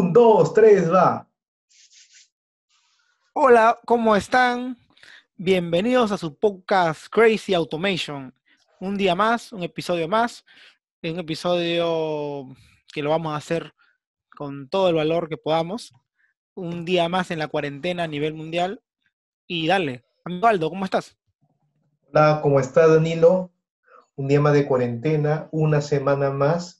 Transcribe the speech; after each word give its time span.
Un, 0.00 0.14
dos, 0.14 0.54
tres, 0.54 0.90
va. 0.90 1.28
Hola, 3.34 3.78
¿cómo 3.84 4.16
están? 4.16 4.78
Bienvenidos 5.36 6.10
a 6.10 6.16
su 6.16 6.38
podcast 6.38 7.08
Crazy 7.10 7.52
Automation. 7.52 8.32
Un 8.80 8.96
día 8.96 9.14
más, 9.14 9.52
un 9.52 9.62
episodio 9.62 10.08
más, 10.08 10.46
un 11.02 11.18
episodio 11.18 12.48
que 12.90 13.02
lo 13.02 13.10
vamos 13.10 13.34
a 13.34 13.36
hacer 13.36 13.74
con 14.34 14.70
todo 14.70 14.88
el 14.88 14.94
valor 14.94 15.28
que 15.28 15.36
podamos. 15.36 15.92
Un 16.54 16.86
día 16.86 17.10
más 17.10 17.30
en 17.30 17.38
la 17.38 17.48
cuarentena 17.48 18.04
a 18.04 18.08
nivel 18.08 18.32
mundial. 18.32 18.80
Y 19.46 19.66
dale, 19.66 20.02
amigo 20.24 20.46
Aldo, 20.46 20.70
¿cómo 20.70 20.86
estás? 20.86 21.14
Hola, 22.08 22.40
¿cómo 22.42 22.58
está 22.58 22.86
Danilo? 22.86 23.50
Un 24.16 24.28
día 24.28 24.40
más 24.40 24.54
de 24.54 24.64
cuarentena, 24.64 25.50
una 25.50 25.82
semana 25.82 26.30
más 26.30 26.79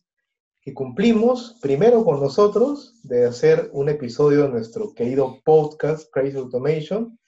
que 0.70 0.74
cumplimos, 0.74 1.56
primero 1.60 2.04
con 2.04 2.20
nosotros, 2.20 2.94
de 3.02 3.26
hacer 3.26 3.70
un 3.72 3.88
episodio 3.88 4.42
de 4.44 4.50
nuestro 4.50 4.94
querido 4.94 5.40
podcast 5.44 6.08
Crazy 6.12 6.36
Automation, 6.36 7.18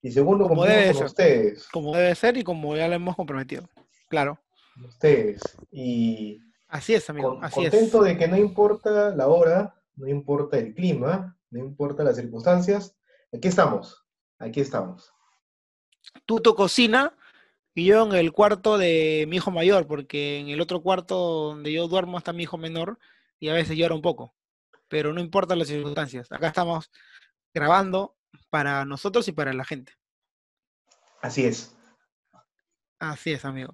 y 0.00 0.12
segundo, 0.12 0.44
Como 0.46 0.60
cumplimos 0.62 0.80
debe 0.82 0.92
con 0.92 0.98
ser. 0.98 1.06
ustedes, 1.06 1.68
Como 1.72 1.96
debe 1.96 2.14
ser 2.14 2.36
y 2.36 2.44
como 2.44 2.76
ya 2.76 2.86
lo 2.88 2.94
hemos 2.94 3.16
comprometido. 3.16 3.68
Claro, 4.08 4.38
ustedes. 4.86 5.40
Y 5.72 6.38
así 6.68 6.94
es, 6.94 7.08
amigo, 7.10 7.34
con- 7.34 7.44
así 7.44 7.64
es. 7.64 7.70
contento 7.70 8.02
de 8.02 8.16
que 8.16 8.28
no 8.28 8.36
importa 8.36 9.10
la 9.14 9.26
hora, 9.26 9.74
no 9.96 10.06
importa 10.08 10.58
el 10.58 10.72
clima, 10.74 11.36
no 11.50 11.58
importa 11.58 12.04
las 12.04 12.16
circunstancias, 12.16 12.96
aquí 13.32 13.48
estamos, 13.48 14.04
aquí 14.38 14.60
estamos. 14.60 15.10
Tú 16.26 16.40
tu 16.40 16.54
cocina 16.54 17.16
y 17.74 17.86
yo 17.86 18.04
en 18.04 18.12
el 18.14 18.32
cuarto 18.32 18.76
de 18.76 19.24
mi 19.28 19.36
hijo 19.36 19.50
mayor, 19.50 19.86
porque 19.86 20.38
en 20.40 20.48
el 20.48 20.60
otro 20.60 20.82
cuarto 20.82 21.16
donde 21.48 21.72
yo 21.72 21.88
duermo 21.88 22.18
está 22.18 22.32
mi 22.32 22.42
hijo 22.42 22.58
menor 22.58 22.98
y 23.38 23.48
a 23.48 23.54
veces 23.54 23.76
llora 23.76 23.94
un 23.94 24.02
poco. 24.02 24.34
Pero 24.88 25.12
no 25.12 25.20
importa 25.20 25.56
las 25.56 25.68
circunstancias. 25.68 26.30
Acá 26.30 26.48
estamos 26.48 26.90
grabando 27.54 28.16
para 28.50 28.84
nosotros 28.84 29.26
y 29.28 29.32
para 29.32 29.52
la 29.54 29.64
gente. 29.64 29.94
Así 31.22 31.44
es. 31.44 31.74
Así 32.98 33.32
es, 33.32 33.44
amigo. 33.44 33.72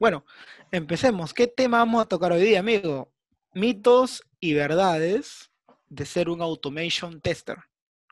Bueno, 0.00 0.24
empecemos. 0.70 1.34
¿Qué 1.34 1.46
tema 1.46 1.78
vamos 1.78 2.02
a 2.02 2.08
tocar 2.08 2.32
hoy 2.32 2.42
día, 2.42 2.60
amigo? 2.60 3.12
Mitos 3.52 4.22
y 4.40 4.54
verdades 4.54 5.50
de 5.88 6.06
ser 6.06 6.28
un 6.28 6.40
automation 6.40 7.20
tester. 7.20 7.58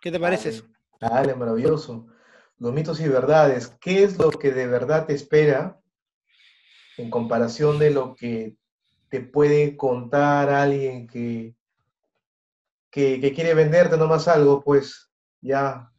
¿Qué 0.01 0.13
te 0.13 0.21
parece 0.21 0.51
eso? 0.51 0.67
Dale, 1.01 1.35
maravilloso. 1.35 2.07
Los 2.59 2.73
mitos 2.73 3.01
y 3.01 3.09
verdades. 3.09 3.69
¿Qué 3.81 4.05
es 4.05 4.19
lo 4.19 4.31
que 4.31 4.53
de 4.53 4.67
verdad 4.67 5.07
te 5.07 5.15
espera 5.15 5.81
en 6.97 7.11
comparación 7.11 7.79
de 7.79 7.91
lo 7.91 8.15
que 8.15 8.57
te 9.09 9.21
puede 9.21 9.77
contar 9.77 10.49
alguien 10.51 11.07
que, 11.07 11.55
que, 12.91 13.33
quiere 13.35 13.55
venderte 13.55 13.97
nomás 13.97 14.29
algo? 14.29 14.63
Pues 14.63 15.11
ya. 15.41 15.91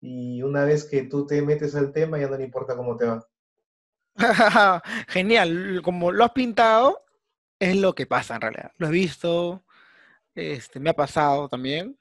Y 0.00 0.42
una 0.42 0.64
vez 0.64 0.84
que 0.84 1.02
tú 1.02 1.26
te 1.26 1.42
metes 1.42 1.74
al 1.74 1.92
tema, 1.92 2.18
ya 2.18 2.28
no 2.28 2.36
le 2.36 2.44
importa 2.44 2.76
cómo 2.76 2.96
te 2.96 3.06
va. 3.06 3.26
Genial, 5.08 5.80
como 5.82 6.10
lo 6.10 6.24
has 6.24 6.32
pintado, 6.32 7.04
es 7.58 7.76
lo 7.76 7.94
que 7.94 8.06
pasa 8.06 8.34
en 8.34 8.40
realidad. 8.40 8.72
Lo 8.78 8.88
he 8.88 8.90
visto, 8.90 9.64
este, 10.34 10.80
me 10.80 10.90
ha 10.90 10.94
pasado 10.94 11.48
también. 11.48 11.99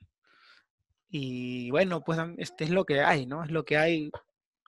Y 1.09 1.71
bueno, 1.71 2.03
pues 2.03 2.19
este 2.37 2.65
es 2.65 2.69
lo 2.69 2.85
que 2.85 3.01
hay, 3.01 3.25
¿no? 3.25 3.43
Es 3.43 3.51
lo 3.51 3.65
que 3.65 3.77
hay 3.77 4.11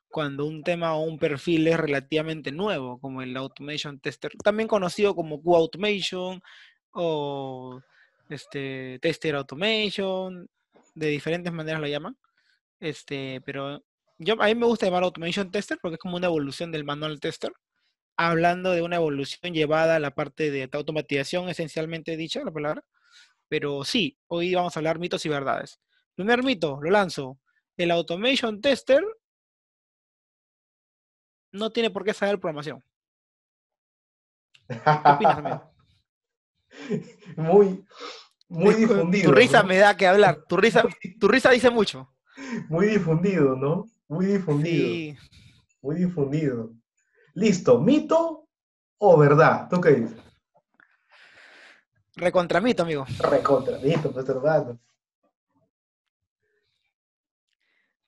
cuando 0.10 0.46
un 0.46 0.64
tema 0.64 0.96
o 0.96 1.04
un 1.04 1.20
perfil 1.20 1.68
es 1.68 1.78
relativamente 1.80 2.52
nuevo, 2.52 3.00
como 3.00 3.22
el 3.22 3.36
Automation 3.38 4.00
Tester, 4.00 4.32
también 4.44 4.68
conocido 4.68 5.16
como 5.16 5.42
Q-Automation 5.42 6.42
o 6.92 7.82
este, 8.30 9.00
Tester 9.02 9.36
Automation, 9.36 10.50
de 10.96 11.08
diferentes 11.08 11.54
maneras 11.54 11.82
lo 11.82 11.88
llaman. 11.88 12.18
Este, 12.80 13.42
pero 13.46 13.84
yo, 14.20 14.42
a 14.42 14.48
mí 14.48 14.56
me 14.56 14.66
gusta 14.66 14.88
llamar 14.88 15.04
Automation 15.04 15.52
Tester 15.52 15.80
porque 15.82 15.96
es 15.96 16.00
como 16.02 16.18
una 16.18 16.28
evolución 16.28 16.72
del 16.72 16.84
Manual 16.84 17.20
Tester, 17.20 17.54
hablando 18.18 18.72
de 18.72 18.82
una 18.82 18.98
evolución 18.98 19.54
llevada 19.54 19.96
a 19.98 20.00
la 20.00 20.12
parte 20.16 20.52
de 20.52 20.70
automatización, 20.74 21.50
esencialmente 21.50 22.18
dicha 22.18 22.44
la 22.44 22.52
palabra. 22.52 22.84
Pero 23.50 23.84
sí, 23.86 24.18
hoy 24.28 24.56
vamos 24.56 24.76
a 24.76 24.80
hablar 24.80 25.00
mitos 25.00 25.26
y 25.26 25.30
verdades. 25.30 25.80
Primer 26.22 26.44
mito, 26.44 26.80
lo 26.80 26.92
lanzo. 26.92 27.40
El 27.76 27.90
Automation 27.90 28.62
Tester 28.62 29.04
no 31.52 31.72
tiene 31.72 31.90
por 31.90 32.04
qué 32.04 32.14
saber 32.14 32.40
programación. 32.40 32.84
¿Qué 34.68 34.76
opinas, 35.10 35.38
amigo? 35.40 35.74
Muy, 37.38 37.84
muy 38.48 38.76
difundido. 38.76 39.32
Tu 39.32 39.36
risa 39.36 39.64
¿no? 39.64 39.70
me 39.70 39.78
da 39.78 39.98
que 39.98 40.06
hablar. 40.06 40.46
Tu 40.48 40.58
risa, 40.58 40.84
tu 41.20 41.28
risa 41.28 41.50
dice 41.50 41.72
mucho. 41.72 42.14
Muy 42.70 42.86
difundido, 42.86 43.56
¿no? 43.56 43.86
Muy 44.08 44.28
difundido. 44.28 44.86
Sí. 44.86 45.18
Muy 45.82 45.96
difundido. 45.96 46.72
Listo, 47.34 47.80
¿mito 47.80 48.48
o 49.00 49.18
verdad? 49.18 49.68
¿Tú 49.72 49.82
qué 49.82 49.90
dices? 49.90 50.20
Recontramito, 52.16 52.84
amigo. 52.84 53.08
Recontra, 53.20 53.80
mito, 53.80 54.14
pues 54.14 54.30
hermano. 54.30 54.80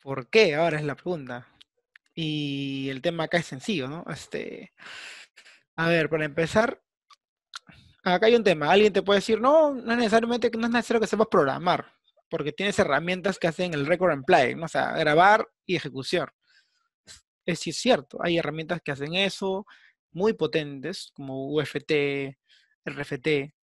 ¿Por 0.03 0.30
qué? 0.30 0.56
Ahora 0.56 0.78
es 0.78 0.84
la 0.84 0.96
pregunta. 0.96 1.47
Y 2.14 2.90
el 2.90 3.02
tema 3.02 3.24
acá 3.24 3.38
es 3.38 3.46
sencillo, 3.46 3.88
¿no? 3.88 4.06
Este, 4.12 4.74
a 5.75 5.88
ver, 5.88 6.09
para 6.09 6.25
empezar, 6.25 6.81
acá 8.03 8.28
hay 8.28 8.36
un 8.36 8.44
tema. 8.44 8.72
Alguien 8.72 8.94
te 8.94 9.02
puede 9.02 9.19
decir, 9.19 9.42
no, 9.42 9.74
no 9.74 9.92
es 9.94 9.97
necesariamente, 9.97 10.52
no 10.52 10.68
es 10.68 10.74
necesario 10.74 11.02
que 11.02 11.08
sepas 11.08 11.28
programar, 11.28 11.94
porque 12.30 12.52
tienes 12.52 12.78
herramientas 12.80 13.40
que 13.40 13.47
hacen 13.47 13.74
el 13.74 13.86
record 13.86 14.12
and 14.12 14.25
play, 14.25 14.56
¿no? 14.56 14.66
O 14.66 14.68
sea, 14.68 14.92
grabar 14.92 15.47
y 15.66 15.75
ejecución. 15.78 16.30
Es 17.46 17.66
es 17.68 17.78
cierto, 17.78 18.19
hay 18.22 18.38
herramientas 18.38 18.81
que 18.84 18.92
hacen 18.92 19.16
eso, 19.16 19.66
muy 20.12 20.34
potentes, 20.34 21.12
como 21.16 21.47
UFT, 21.47 22.38
RFT, 22.86 23.53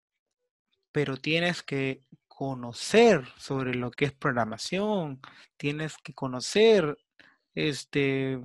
pero 0.92 1.16
tienes 1.16 1.62
que 1.62 2.02
conocer 2.40 3.22
sobre 3.36 3.74
lo 3.74 3.90
que 3.90 4.06
es 4.06 4.12
programación, 4.14 5.20
tienes 5.58 5.98
que 5.98 6.14
conocer 6.14 6.96
este, 7.54 8.40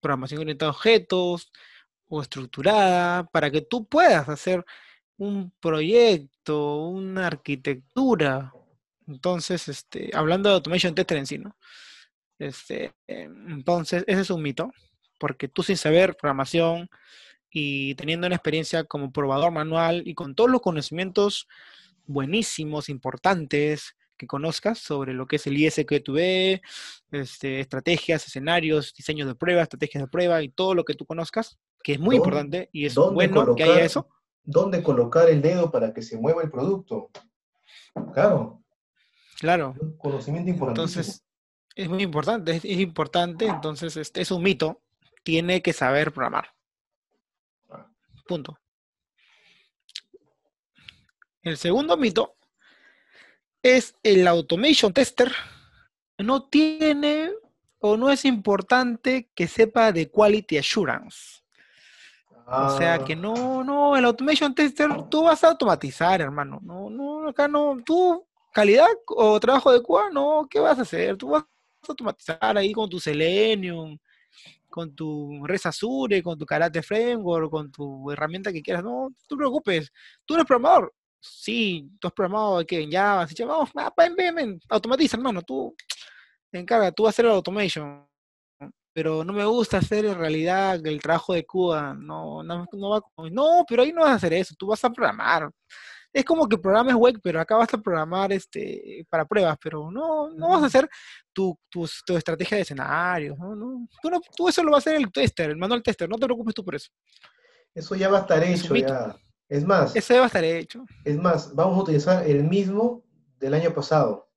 programación 0.00 0.40
orientada 0.40 0.70
a 0.70 0.74
objetos 0.74 1.52
o 2.08 2.22
estructurada 2.22 3.24
para 3.26 3.50
que 3.50 3.60
tú 3.60 3.86
puedas 3.86 4.30
hacer 4.30 4.64
un 5.18 5.52
proyecto, 5.60 6.86
una 6.86 7.26
arquitectura. 7.26 8.50
Entonces, 9.06 9.68
este, 9.68 10.10
hablando 10.14 10.48
de 10.48 10.54
automation 10.54 10.94
tester 10.94 11.18
en 11.18 11.26
sí, 11.26 11.36
¿no? 11.36 11.54
Este, 12.38 12.94
entonces, 13.06 14.04
ese 14.06 14.22
es 14.22 14.30
un 14.30 14.40
mito, 14.40 14.72
porque 15.20 15.48
tú 15.48 15.62
sin 15.62 15.76
saber 15.76 16.16
programación 16.16 16.88
y 17.50 17.94
teniendo 17.96 18.26
una 18.26 18.36
experiencia 18.36 18.84
como 18.84 19.12
probador 19.12 19.52
manual 19.52 20.02
y 20.06 20.14
con 20.14 20.34
todos 20.34 20.48
los 20.48 20.62
conocimientos 20.62 21.46
buenísimos, 22.06 22.88
importantes 22.88 23.96
que 24.16 24.26
conozcas 24.26 24.78
sobre 24.78 25.12
lo 25.12 25.26
que 25.26 25.36
es 25.36 25.46
el 25.46 25.56
ISQB, 25.58 26.60
este, 27.10 27.60
estrategias, 27.60 28.26
escenarios, 28.26 28.94
diseños 28.94 29.26
de 29.26 29.34
prueba, 29.34 29.62
estrategias 29.62 30.04
de 30.04 30.08
prueba 30.08 30.42
y 30.42 30.48
todo 30.48 30.74
lo 30.74 30.84
que 30.84 30.94
tú 30.94 31.04
conozcas, 31.04 31.58
que 31.82 31.94
es 31.94 31.98
muy 31.98 32.16
¿Dónde- 32.16 32.28
importante 32.28 32.68
y 32.72 32.86
es 32.86 32.94
bueno 32.94 33.54
que 33.54 33.64
haya 33.64 33.84
eso. 33.84 34.08
¿Dónde 34.44 34.82
colocar 34.82 35.28
el 35.30 35.40
dedo 35.42 35.70
para 35.70 35.92
que 35.92 36.02
se 36.02 36.16
mueva 36.18 36.42
el 36.42 36.50
producto? 36.50 37.10
Claro, 38.12 38.62
Claro. 39.40 39.74
un 39.80 39.96
conocimiento 39.96 40.50
importantísimo. 40.50 41.00
Entonces, 41.02 41.24
es 41.74 41.88
muy 41.88 42.02
importante, 42.02 42.52
es, 42.52 42.64
es 42.64 42.78
importante, 42.78 43.46
entonces 43.46 43.96
este, 43.96 44.20
es 44.20 44.30
un 44.30 44.42
mito, 44.42 44.82
tiene 45.24 45.60
que 45.62 45.72
saber 45.72 46.12
programar. 46.12 46.50
Ah. 47.70 47.88
Punto. 48.28 48.58
El 51.44 51.58
segundo 51.58 51.96
mito 51.98 52.36
es 53.62 53.94
el 54.02 54.26
automation 54.26 54.92
tester 54.92 55.30
no 56.18 56.48
tiene 56.48 57.32
o 57.80 57.98
no 57.98 58.10
es 58.10 58.24
importante 58.24 59.28
que 59.34 59.46
sepa 59.46 59.92
de 59.92 60.10
quality 60.10 60.56
assurance. 60.56 61.42
O 62.46 62.76
sea 62.78 62.98
que 62.98 63.12
Ah, 63.12 63.16
no, 63.16 63.62
no, 63.62 63.96
el 63.96 64.06
automation 64.06 64.54
tester 64.54 64.88
tú 65.10 65.24
vas 65.24 65.44
a 65.44 65.48
automatizar, 65.48 66.20
hermano. 66.22 66.60
No, 66.62 66.88
no, 66.88 67.28
acá 67.28 67.46
no, 67.46 67.76
tú, 67.84 68.26
calidad 68.52 68.88
o 69.08 69.38
trabajo 69.38 69.70
de 69.70 69.82
QA, 69.82 70.10
no, 70.10 70.46
¿qué 70.48 70.60
vas 70.60 70.78
a 70.78 70.82
hacer? 70.82 71.16
Tú 71.18 71.28
vas 71.28 71.42
a 71.42 71.86
automatizar 71.88 72.56
ahí 72.56 72.72
con 72.72 72.88
tu 72.88 72.98
Selenium, 72.98 73.98
con 74.70 74.94
tu 74.94 75.46
Res 75.46 75.66
Azure, 75.66 76.22
con 76.22 76.38
tu 76.38 76.46
Karate 76.46 76.82
Framework, 76.82 77.50
con 77.50 77.70
tu 77.70 78.10
herramienta 78.10 78.52
que 78.52 78.62
quieras. 78.62 78.82
No, 78.82 79.10
no 79.10 79.14
te 79.28 79.36
preocupes. 79.36 79.92
Tú 80.24 80.34
eres 80.34 80.46
programador. 80.46 80.94
Sí, 81.26 81.90
tú 81.98 82.08
has 82.08 82.14
programado 82.14 82.64
¿qué? 82.66 82.82
en 82.82 82.92
Java, 82.92 83.22
así 83.22 83.34
que 83.34 83.44
vamos, 83.44 83.70
ah, 83.76 83.92
ven, 83.96 84.14
ven, 84.14 84.34
ven, 84.34 84.60
automatiza, 84.68 85.16
hermano. 85.16 85.42
Tú 85.42 85.74
te 86.50 86.58
encarga, 86.58 86.92
tú 86.92 87.04
vas 87.04 87.10
a 87.10 87.14
hacer 87.14 87.24
el 87.26 87.32
automation 87.32 88.06
pero 88.94 89.24
no 89.24 89.32
me 89.32 89.44
gusta 89.44 89.78
hacer 89.78 90.04
en 90.04 90.16
realidad 90.16 90.86
el 90.86 91.02
trabajo 91.02 91.34
de 91.34 91.44
Cuba, 91.44 91.94
no, 91.98 92.44
no, 92.44 92.64
no 92.72 92.90
va 92.90 93.02
no, 93.32 93.64
pero 93.68 93.82
ahí 93.82 93.92
no 93.92 94.02
vas 94.02 94.10
a 94.10 94.14
hacer 94.14 94.32
eso, 94.34 94.54
tú 94.56 94.68
vas 94.68 94.84
a 94.84 94.90
programar, 94.90 95.50
es 96.12 96.24
como 96.24 96.48
que 96.48 96.56
programes 96.56 96.94
web, 96.94 97.18
pero 97.20 97.40
acá 97.40 97.56
vas 97.56 97.74
a 97.74 97.78
programar 97.78 98.32
este, 98.32 99.04
para 99.10 99.24
pruebas, 99.24 99.58
pero 99.60 99.90
no, 99.90 100.30
no 100.30 100.50
vas 100.50 100.62
a 100.62 100.66
hacer 100.66 100.88
tu, 101.32 101.58
tu, 101.68 101.90
tu 102.06 102.16
estrategia 102.16 102.56
de 102.56 102.62
escenarios, 102.62 103.36
¿no? 103.36 103.56
no 103.56 103.88
tú, 104.00 104.10
no, 104.10 104.20
tú 104.36 104.48
eso 104.48 104.62
lo 104.62 104.70
va 104.70 104.76
a 104.76 104.78
hacer 104.78 104.94
el 104.94 105.10
tester, 105.10 105.50
el 105.50 105.56
manual 105.56 105.82
tester, 105.82 106.08
no 106.08 106.16
te 106.16 106.26
preocupes 106.26 106.54
tú 106.54 106.64
por 106.64 106.76
eso. 106.76 106.88
Eso 107.74 107.96
ya 107.96 108.08
va 108.08 108.18
a 108.18 108.20
estar 108.20 108.44
hecho, 108.44 108.76
ya. 108.76 109.16
Es 109.48 109.64
más. 109.64 109.94
Ya 109.94 110.18
va 110.18 110.24
a 110.24 110.26
estar 110.26 110.44
hecho. 110.44 110.84
Es 111.04 111.16
más, 111.16 111.54
vamos 111.54 111.78
a 111.78 111.82
utilizar 111.82 112.26
el 112.26 112.44
mismo 112.44 113.04
del 113.38 113.54
año 113.54 113.74
pasado. 113.74 114.30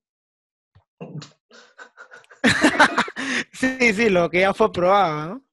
sí, 3.51 3.94
sí, 3.94 4.09
lo 4.09 4.30
que 4.30 4.42
ya 4.42 4.54
fue 4.54 4.71
probado, 4.71 5.27
¿no? 5.27 5.44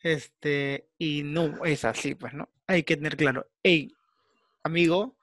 Este, 0.00 0.88
y 0.98 1.22
no 1.22 1.64
es 1.64 1.84
así, 1.84 2.14
pues, 2.14 2.34
¿no? 2.34 2.48
Hay 2.66 2.82
que 2.82 2.96
tener 2.96 3.16
claro, 3.16 3.46
hey, 3.62 3.94
amigo, 4.64 5.16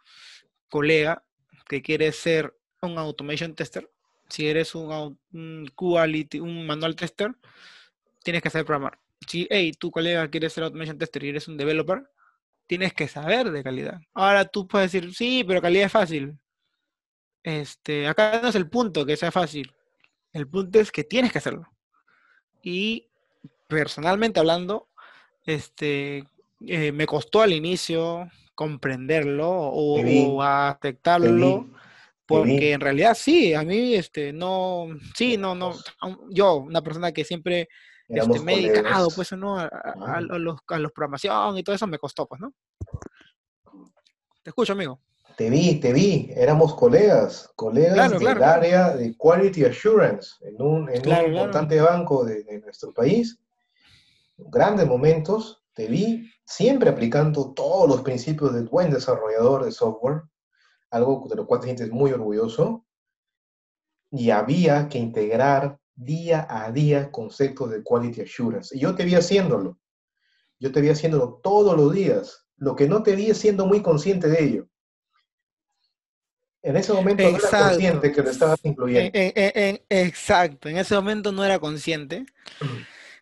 colega, 0.69 1.23
que 1.67 1.81
quieres 1.81 2.15
ser 2.15 2.57
un 2.81 2.97
automation 2.97 3.55
tester, 3.55 3.91
si 4.29 4.47
eres 4.47 4.75
un, 4.75 5.19
un 5.33 5.71
quality, 5.75 6.39
un 6.39 6.65
manual 6.65 6.95
tester, 6.95 7.35
tienes 8.23 8.41
que 8.41 8.49
saber 8.49 8.65
programar. 8.65 8.99
Si, 9.27 9.47
hey, 9.49 9.71
tu 9.73 9.91
colega 9.91 10.29
quiere 10.29 10.49
ser 10.49 10.63
automation 10.63 10.97
tester 10.97 11.23
y 11.23 11.29
eres 11.29 11.47
un 11.47 11.57
developer, 11.57 12.09
tienes 12.69 12.93
que 12.93 13.07
saber 13.07 13.49
de 13.49 13.63
calidad. 13.63 13.99
Ahora 14.13 14.45
tú 14.45 14.67
puedes 14.67 14.91
decir, 14.91 15.11
sí, 15.15 15.43
pero 15.43 15.59
calidad 15.59 15.87
es 15.87 15.91
fácil. 15.91 16.37
Este, 17.41 18.07
acá 18.07 18.39
no 18.43 18.49
es 18.49 18.53
el 18.53 18.69
punto 18.69 19.07
que 19.07 19.17
sea 19.17 19.31
fácil. 19.31 19.73
El 20.33 20.47
punto 20.47 20.79
es 20.79 20.91
que 20.91 21.03
tienes 21.03 21.31
que 21.31 21.39
hacerlo. 21.39 21.67
Y 22.61 23.07
personalmente 23.67 24.39
hablando, 24.39 24.87
este, 25.47 26.25
eh, 26.67 26.91
me 26.91 27.07
costó 27.07 27.41
al 27.41 27.53
inicio 27.53 28.29
comprenderlo 28.53 29.49
o, 29.49 30.43
aceptarlo. 30.43 31.67
Porque 32.27 32.73
en 32.73 32.81
realidad 32.81 33.17
sí, 33.19 33.55
a 33.55 33.63
mí, 33.63 33.95
este, 33.95 34.31
no, 34.31 34.89
sí, 35.15 35.37
no, 35.37 35.55
no, 35.55 35.73
yo, 36.29 36.57
una 36.57 36.83
persona 36.83 37.11
que 37.11 37.25
siempre 37.25 37.67
este, 38.09 38.39
me 38.39 38.53
he 38.55 38.69
dedicado, 38.69 39.09
pues, 39.15 39.31
¿no? 39.33 39.57
A, 39.57 39.69
los, 40.21 40.57
a 40.67 40.79
los 40.79 40.91
programación 40.91 41.57
y 41.57 41.63
todo 41.63 41.75
eso 41.75 41.87
me 41.87 41.99
costó, 41.99 42.25
pues, 42.25 42.41
¿no? 42.41 42.53
Te 44.43 44.49
escucho, 44.49 44.73
amigo. 44.73 44.99
Te 45.37 45.49
vi, 45.49 45.79
te 45.79 45.93
vi, 45.93 46.31
éramos 46.35 46.75
colegas, 46.75 47.49
colegas 47.55 48.11
del 48.19 48.43
área 48.43 48.95
de 48.95 49.15
Quality 49.15 49.65
Assurance 49.65 50.35
en 50.41 50.61
un, 50.61 50.93
importante 50.93 51.79
banco 51.79 52.25
de, 52.25 52.59
nuestro 52.61 52.93
país. 52.93 53.39
Grandes 54.37 54.87
momentos, 54.87 55.63
te 55.73 55.87
vi 55.87 56.29
siempre 56.43 56.89
aplicando 56.89 57.53
todos 57.53 57.87
los 57.87 58.01
principios 58.01 58.53
del 58.53 58.67
buen 58.67 58.89
desarrollador 58.89 59.63
de 59.63 59.71
software, 59.71 60.23
algo 60.89 61.25
de 61.29 61.35
lo 61.35 61.45
cual 61.45 61.61
te 61.61 61.67
sientes 61.67 61.89
muy 61.91 62.11
orgulloso. 62.11 62.85
Y 64.11 64.31
había 64.31 64.89
que 64.89 64.97
integrar 64.97 65.79
día 65.99 66.47
a 66.49 66.71
día 66.71 67.11
conceptos 67.11 67.69
de 67.71 67.83
Quality 67.83 68.21
Assurance. 68.21 68.75
Y 68.75 68.79
yo 68.79 68.95
te 68.95 69.03
vi 69.05 69.15
haciéndolo. 69.15 69.79
Yo 70.59 70.71
te 70.71 70.81
vi 70.81 70.89
haciéndolo 70.89 71.39
todos 71.43 71.75
los 71.75 71.93
días. 71.93 72.45
Lo 72.57 72.75
que 72.75 72.87
no 72.87 73.03
te 73.03 73.15
vi 73.15 73.29
es 73.29 73.37
siendo 73.37 73.65
muy 73.65 73.81
consciente 73.81 74.27
de 74.27 74.43
ello. 74.43 74.67
En 76.61 76.75
ese 76.75 76.91
momento 76.91 77.23
no 77.23 77.37
era 77.37 77.69
consciente 77.69 78.11
que 78.11 78.21
lo 78.21 78.29
estabas 78.29 78.59
incluyendo. 78.63 79.11
exacto, 79.13 80.67
en 80.67 80.77
ese 80.77 80.95
momento 80.95 81.31
no 81.31 81.45
era 81.45 81.57
consciente. 81.59 82.25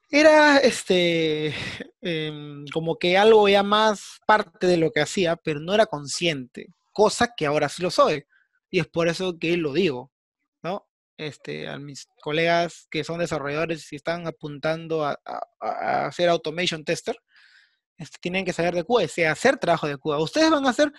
Era 0.10 0.58
este 0.58 1.54
em, 2.02 2.66
como 2.74 2.98
que 2.98 3.18
algo 3.18 3.48
ya 3.48 3.62
más 3.62 4.20
parte 4.26 4.66
de 4.66 4.78
lo 4.78 4.92
que 4.92 5.02
hacía, 5.02 5.36
pero 5.36 5.60
no 5.60 5.74
era 5.74 5.86
consciente, 5.86 6.74
cosa 6.94 7.34
que 7.36 7.46
ahora 7.46 7.70
sí 7.70 7.84
lo 7.84 7.92
soy. 7.92 8.26
Y 8.72 8.80
es 8.80 8.88
por 8.88 9.08
eso 9.08 9.38
que 9.38 9.56
lo 9.58 9.74
digo. 9.74 10.12
Este, 11.18 11.68
a 11.68 11.80
mis 11.80 12.08
colegas 12.22 12.88
que 12.92 13.04
son 13.04 13.20
desarrolladores 13.20 13.92
y 13.92 13.96
están 13.96 14.28
apuntando 14.28 15.04
a, 15.04 15.20
a, 15.60 16.06
hacer 16.06 16.30
automation 16.30 16.86
tester, 16.86 17.18
este, 17.98 18.18
tienen 18.22 18.46
que 18.46 18.54
saber 18.54 18.76
de 18.76 18.84
QA, 18.84 19.32
hacer 19.32 19.58
trabajo 19.58 19.88
de 19.88 19.98
QA. 19.98 20.20
Ustedes 20.20 20.52
van 20.52 20.66
a 20.68 20.70
hacer 20.70 20.94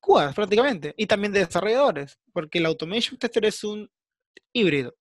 QA 0.00 0.32
prácticamente, 0.32 0.94
y 0.96 1.06
también 1.06 1.32
de 1.32 1.44
desarrolladores, 1.44 2.18
porque 2.32 2.58
el 2.58 2.66
Automation 2.66 3.18
Tester 3.18 3.44
es 3.44 3.62
un 3.62 3.90
híbrido. 4.52 4.94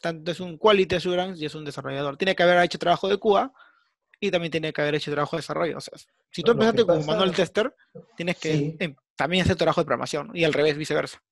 Tanto 0.00 0.30
es 0.30 0.40
un 0.40 0.56
Quality 0.56 0.94
Assurance 0.94 1.42
y 1.42 1.46
es 1.46 1.54
un 1.54 1.64
desarrollador. 1.64 2.16
Tiene 2.16 2.34
que 2.34 2.42
haber 2.42 2.64
hecho 2.64 2.78
trabajo 2.78 3.08
de 3.08 3.18
QA 3.18 3.52
y 4.18 4.30
también 4.30 4.50
tiene 4.50 4.72
que 4.72 4.80
haber 4.80 4.94
hecho 4.94 5.10
trabajo 5.10 5.36
de 5.36 5.42
desarrollo. 5.42 5.76
O 5.76 5.80
sea, 5.80 5.98
si 6.30 6.42
tú 6.42 6.52
empezaste 6.52 6.86
como 6.86 7.02
manual 7.02 7.34
tester, 7.34 7.74
tienes 8.16 8.38
que 8.38 8.76
em, 8.78 8.96
también 9.14 9.42
hacer 9.44 9.56
trabajo 9.56 9.82
de 9.82 9.84
programación 9.84 10.30
y 10.32 10.44
al 10.44 10.54
revés, 10.54 10.78
viceversa. 10.78 11.22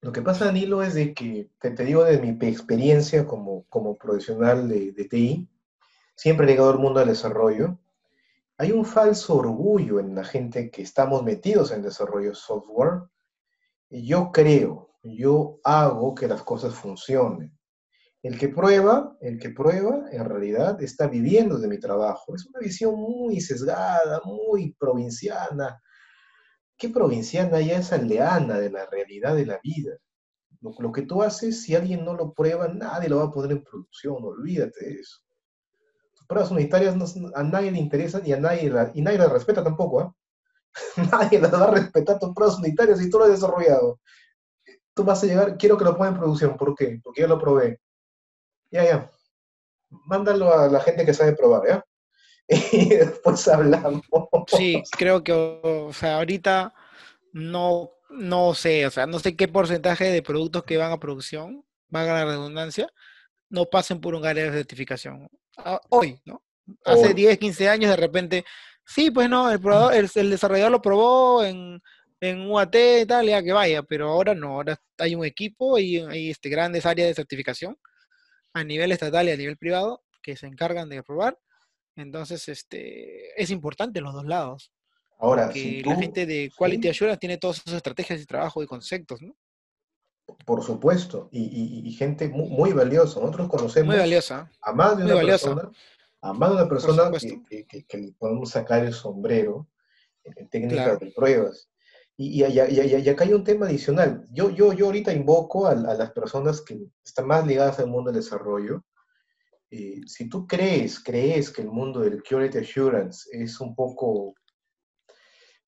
Lo 0.00 0.12
que 0.12 0.22
pasa, 0.22 0.46
Danilo, 0.46 0.82
es 0.82 0.94
de 0.94 1.14
que, 1.14 1.50
te, 1.60 1.70
digo 1.84 2.04
de 2.04 2.20
mi 2.20 2.36
experiencia 2.46 3.26
como, 3.26 3.64
como 3.68 3.96
profesional 3.96 4.68
de, 4.68 4.92
de 4.92 5.04
TI, 5.04 5.48
siempre 6.14 6.46
he 6.46 6.50
llegado 6.50 6.70
al 6.70 6.78
mundo 6.78 7.00
del 7.00 7.08
desarrollo 7.08 7.78
hay 8.60 8.72
un 8.72 8.84
falso 8.84 9.36
orgullo 9.36 10.00
en 10.00 10.16
la 10.16 10.24
gente 10.24 10.68
que 10.68 10.82
estamos 10.82 11.22
metidos 11.22 11.70
en 11.70 11.80
desarrollo 11.80 12.34
software. 12.34 13.02
Yo 13.88 14.32
creo, 14.32 14.90
yo 15.04 15.60
hago 15.62 16.12
que 16.12 16.26
las 16.26 16.42
cosas 16.42 16.74
funcionen. 16.74 17.56
El 18.20 18.36
que 18.36 18.48
prueba, 18.48 19.16
el 19.20 19.38
que 19.38 19.50
prueba, 19.50 20.06
en 20.10 20.24
realidad 20.24 20.82
está 20.82 21.06
viviendo 21.06 21.56
de 21.56 21.68
mi 21.68 21.78
trabajo. 21.78 22.34
Es 22.34 22.46
una 22.46 22.58
visión 22.58 22.96
muy 22.96 23.40
sesgada, 23.40 24.20
muy 24.24 24.72
provinciana. 24.72 25.80
¿Qué 26.78 26.88
provinciana 26.88 27.60
ya 27.60 27.78
es 27.78 27.92
aldeana 27.92 28.58
de 28.58 28.70
la 28.70 28.86
realidad 28.86 29.34
de 29.34 29.46
la 29.46 29.58
vida? 29.62 29.98
Lo, 30.60 30.92
que 30.92 31.02
tú 31.02 31.22
haces, 31.22 31.62
si 31.62 31.74
alguien 31.74 32.04
no 32.04 32.14
lo 32.14 32.32
prueba, 32.32 32.68
nadie 32.68 33.08
lo 33.08 33.18
va 33.18 33.24
a 33.24 33.30
poner 33.30 33.52
en 33.52 33.64
producción, 33.64 34.16
olvídate 34.22 34.84
de 34.84 35.00
eso 35.00 35.18
pruebas 36.28 36.50
unitarias 36.50 36.94
a 37.34 37.42
nadie 37.42 37.70
le 37.72 37.78
interesan 37.78 38.24
y 38.24 38.32
a 38.32 38.38
nadie, 38.38 38.70
y 38.94 39.02
nadie 39.02 39.18
las 39.18 39.32
respeta 39.32 39.64
tampoco, 39.64 40.02
¿eh? 40.02 40.10
nadie 41.10 41.40
las 41.40 41.52
va 41.52 41.64
a 41.64 41.70
respetar 41.70 42.18
tus 42.18 42.34
pruebas 42.34 42.58
unitarias 42.58 42.98
si 42.98 43.10
tú 43.10 43.18
lo 43.18 43.24
has 43.24 43.30
desarrollado. 43.30 43.98
Tú 44.94 45.04
vas 45.04 45.22
a 45.22 45.26
llegar, 45.26 45.56
quiero 45.56 45.78
que 45.78 45.84
lo 45.84 45.96
ponga 45.96 46.10
en 46.10 46.18
producción, 46.18 46.56
¿por 46.56 46.74
qué? 46.74 47.00
Porque 47.02 47.22
ya 47.22 47.28
lo 47.28 47.38
probé. 47.38 47.80
Ya, 48.70 48.84
ya. 48.84 49.10
Mándalo 49.88 50.52
a 50.52 50.68
la 50.68 50.80
gente 50.80 51.06
que 51.06 51.14
sabe 51.14 51.32
probar, 51.32 51.66
¿ya? 51.66 51.84
Y 52.72 52.88
después 52.88 53.46
hablamos. 53.48 54.02
Sí, 54.46 54.82
creo 54.96 55.22
que, 55.22 55.32
o 55.32 55.92
sea, 55.92 56.16
ahorita 56.16 56.74
no, 57.32 57.90
no 58.10 58.54
sé, 58.54 58.86
o 58.86 58.90
sea, 58.90 59.06
no 59.06 59.18
sé 59.18 59.36
qué 59.36 59.48
porcentaje 59.48 60.04
de 60.10 60.22
productos 60.22 60.64
que 60.64 60.78
van 60.78 60.92
a 60.92 60.98
producción, 60.98 61.64
van 61.88 62.08
a 62.08 62.14
la 62.14 62.24
redundancia, 62.24 62.90
no 63.50 63.66
pasen 63.66 64.00
por 64.00 64.14
un 64.14 64.24
área 64.24 64.44
de 64.44 64.52
certificación 64.52 65.28
hoy, 65.90 66.20
¿no? 66.24 66.42
Hace 66.84 67.14
10, 67.14 67.38
15 67.38 67.68
años 67.68 67.90
de 67.90 67.96
repente, 67.96 68.44
sí, 68.84 69.10
pues 69.10 69.28
no, 69.28 69.50
el, 69.50 70.10
el, 70.14 70.30
desarrollador 70.30 70.70
lo 70.70 70.82
probó 70.82 71.42
en, 71.42 71.82
en 72.20 72.50
UAT 72.50 72.74
y 73.02 73.06
tal, 73.06 73.26
ya 73.26 73.42
que 73.42 73.52
vaya, 73.52 73.82
pero 73.82 74.08
ahora 74.10 74.34
no, 74.34 74.54
ahora 74.54 74.80
hay 74.98 75.14
un 75.14 75.24
equipo 75.24 75.78
y 75.78 75.98
hay 75.98 76.30
este, 76.30 76.48
grandes 76.48 76.84
áreas 76.84 77.08
de 77.08 77.14
certificación 77.14 77.76
a 78.52 78.64
nivel 78.64 78.92
estatal 78.92 79.28
y 79.28 79.32
a 79.32 79.36
nivel 79.36 79.56
privado 79.56 80.02
que 80.22 80.36
se 80.36 80.46
encargan 80.46 80.88
de 80.88 80.98
aprobar. 80.98 81.38
Entonces, 81.98 82.48
este, 82.48 83.40
es 83.40 83.50
importante 83.50 84.00
los 84.00 84.14
dos 84.14 84.24
lados. 84.24 84.72
Ahora, 85.18 85.48
que 85.48 85.82
la 85.84 85.96
gente 85.96 86.26
de 86.26 86.50
Quality 86.56 86.88
Assurance 86.88 87.18
tiene 87.18 87.38
todas 87.38 87.56
sus 87.56 87.72
estrategias 87.72 88.20
de 88.20 88.26
trabajo 88.26 88.62
y 88.62 88.66
conceptos, 88.66 89.20
¿no? 89.20 89.34
Por 90.44 90.62
supuesto, 90.62 91.28
y, 91.32 91.90
gente 91.92 92.28
muy, 92.28 92.72
valiosa. 92.72 93.18
Nosotros 93.20 93.48
conocemos 93.48 93.96
a 94.60 94.72
más 94.72 94.96
de 94.96 95.04
una 95.04 95.20
persona, 95.20 95.70
a 96.20 96.32
más 96.32 96.50
de 96.50 96.56
una 96.56 96.68
persona 96.68 97.10
que, 97.18 97.66
que, 97.66 98.12
podemos 98.18 98.50
sacar 98.50 98.84
el 98.84 98.92
sombrero 98.92 99.66
en, 100.24 100.48
técnicas 100.48 101.00
de 101.00 101.10
pruebas. 101.12 101.68
Y, 102.16 102.44
y, 102.44 103.08
acá 103.08 103.24
hay 103.24 103.32
un 103.32 103.44
tema 103.44 103.66
adicional. 103.66 104.26
Yo, 104.32 104.50
yo, 104.50 104.72
yo 104.72 104.86
ahorita 104.86 105.12
invoco 105.12 105.66
a, 105.66 105.74
las 105.74 106.10
personas 106.10 106.60
que 106.60 106.78
están 107.04 107.26
más 107.26 107.46
ligadas 107.46 107.78
al 107.78 107.86
mundo 107.86 108.10
del 108.10 108.20
desarrollo. 108.20 108.84
Eh, 109.70 110.00
si 110.06 110.28
tú 110.28 110.46
crees, 110.46 110.98
crees 110.98 111.50
que 111.50 111.62
el 111.62 111.68
mundo 111.68 112.00
del 112.00 112.22
Quality 112.22 112.58
Assurance 112.58 113.28
es 113.32 113.60
un 113.60 113.74
poco, 113.74 114.34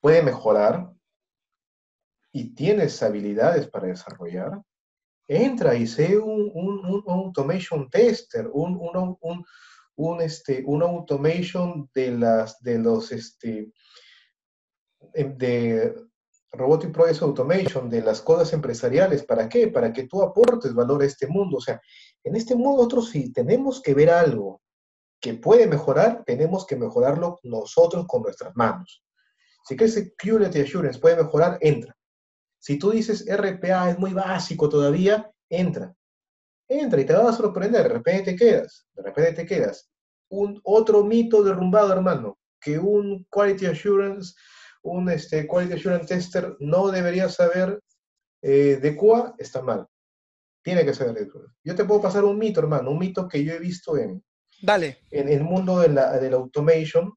puede 0.00 0.22
mejorar, 0.22 0.90
y 2.32 2.54
tienes 2.54 3.02
habilidades 3.02 3.68
para 3.68 3.88
desarrollar, 3.88 4.62
entra 5.28 5.74
y 5.74 5.86
sé 5.86 6.18
un, 6.18 6.50
un, 6.54 7.04
automation 7.06 7.88
tester, 7.90 8.48
un, 8.52 8.78
un, 9.96 10.20
este, 10.22 10.62
un 10.64 10.82
automation 10.82 11.90
de, 11.94 12.12
las, 12.12 12.60
de 12.62 12.78
los 12.78 13.12
este, 13.12 13.72
em, 15.14 15.36
de 15.36 15.94
Robotic 16.52 16.92
Process 16.92 17.22
Automation, 17.22 17.88
de 17.88 18.02
las 18.02 18.20
cosas 18.20 18.52
empresariales. 18.52 19.24
¿Para 19.24 19.48
qué? 19.48 19.68
Para 19.68 19.92
que 19.92 20.08
tú 20.08 20.22
aportes 20.22 20.74
valor 20.74 21.02
a 21.02 21.06
este 21.06 21.26
mundo. 21.26 21.58
O 21.58 21.60
sea, 21.60 21.80
en 22.24 22.36
este 22.36 22.54
mundo 22.54 22.78
nosotros 22.78 23.10
si 23.10 23.32
tenemos 23.32 23.80
que 23.80 23.94
ver 23.94 24.10
algo 24.10 24.60
que 25.20 25.34
puede 25.34 25.66
mejorar, 25.66 26.24
tenemos 26.24 26.66
que 26.66 26.76
mejorarlo 26.76 27.38
nosotros 27.42 28.06
con 28.06 28.22
nuestras 28.22 28.56
manos. 28.56 29.04
Si 29.64 29.76
crees 29.76 29.94
que 29.94 30.12
Quality 30.14 30.62
Assurance 30.62 30.98
puede 30.98 31.16
mejorar, 31.16 31.58
entra. 31.60 31.94
Si 32.58 32.78
tú 32.78 32.90
dices 32.90 33.24
RPA 33.26 33.90
es 33.90 33.98
muy 33.98 34.12
básico 34.12 34.68
todavía, 34.68 35.30
entra. 35.48 35.94
Entra 36.68 37.00
y 37.00 37.04
te 37.04 37.12
vas 37.12 37.34
a 37.34 37.36
sorprender, 37.36 37.82
de 37.82 37.88
repente 37.88 38.32
te 38.32 38.36
quedas, 38.36 38.86
de 38.94 39.02
repente 39.02 39.32
te 39.32 39.46
quedas. 39.46 39.90
Un 40.30 40.60
otro 40.62 41.04
mito 41.04 41.42
derrumbado, 41.42 41.92
hermano, 41.92 42.38
que 42.60 42.78
un 42.78 43.26
Quality 43.30 43.66
Assurance, 43.66 44.34
un 44.82 45.10
este, 45.10 45.46
Quality 45.46 45.74
Assurance 45.74 46.06
Tester 46.06 46.56
no 46.60 46.90
debería 46.90 47.28
saber 47.28 47.80
eh, 48.42 48.78
de 48.80 48.96
QA, 48.96 49.34
está 49.38 49.62
mal. 49.62 49.86
Tiene 50.62 50.84
que 50.84 50.94
saber 50.94 51.14
de 51.14 51.28
QA. 51.28 51.42
Yo 51.64 51.74
te 51.74 51.84
puedo 51.84 52.00
pasar 52.00 52.24
un 52.24 52.38
mito, 52.38 52.60
hermano, 52.60 52.90
un 52.90 52.98
mito 52.98 53.28
que 53.28 53.44
yo 53.44 53.52
he 53.52 53.58
visto 53.58 53.96
en, 53.96 54.22
Dale. 54.62 54.98
en 55.10 55.28
el 55.28 55.42
mundo 55.42 55.80
de 55.80 55.88
la, 55.88 56.18
de 56.18 56.30
la 56.30 56.36
automation. 56.36 57.12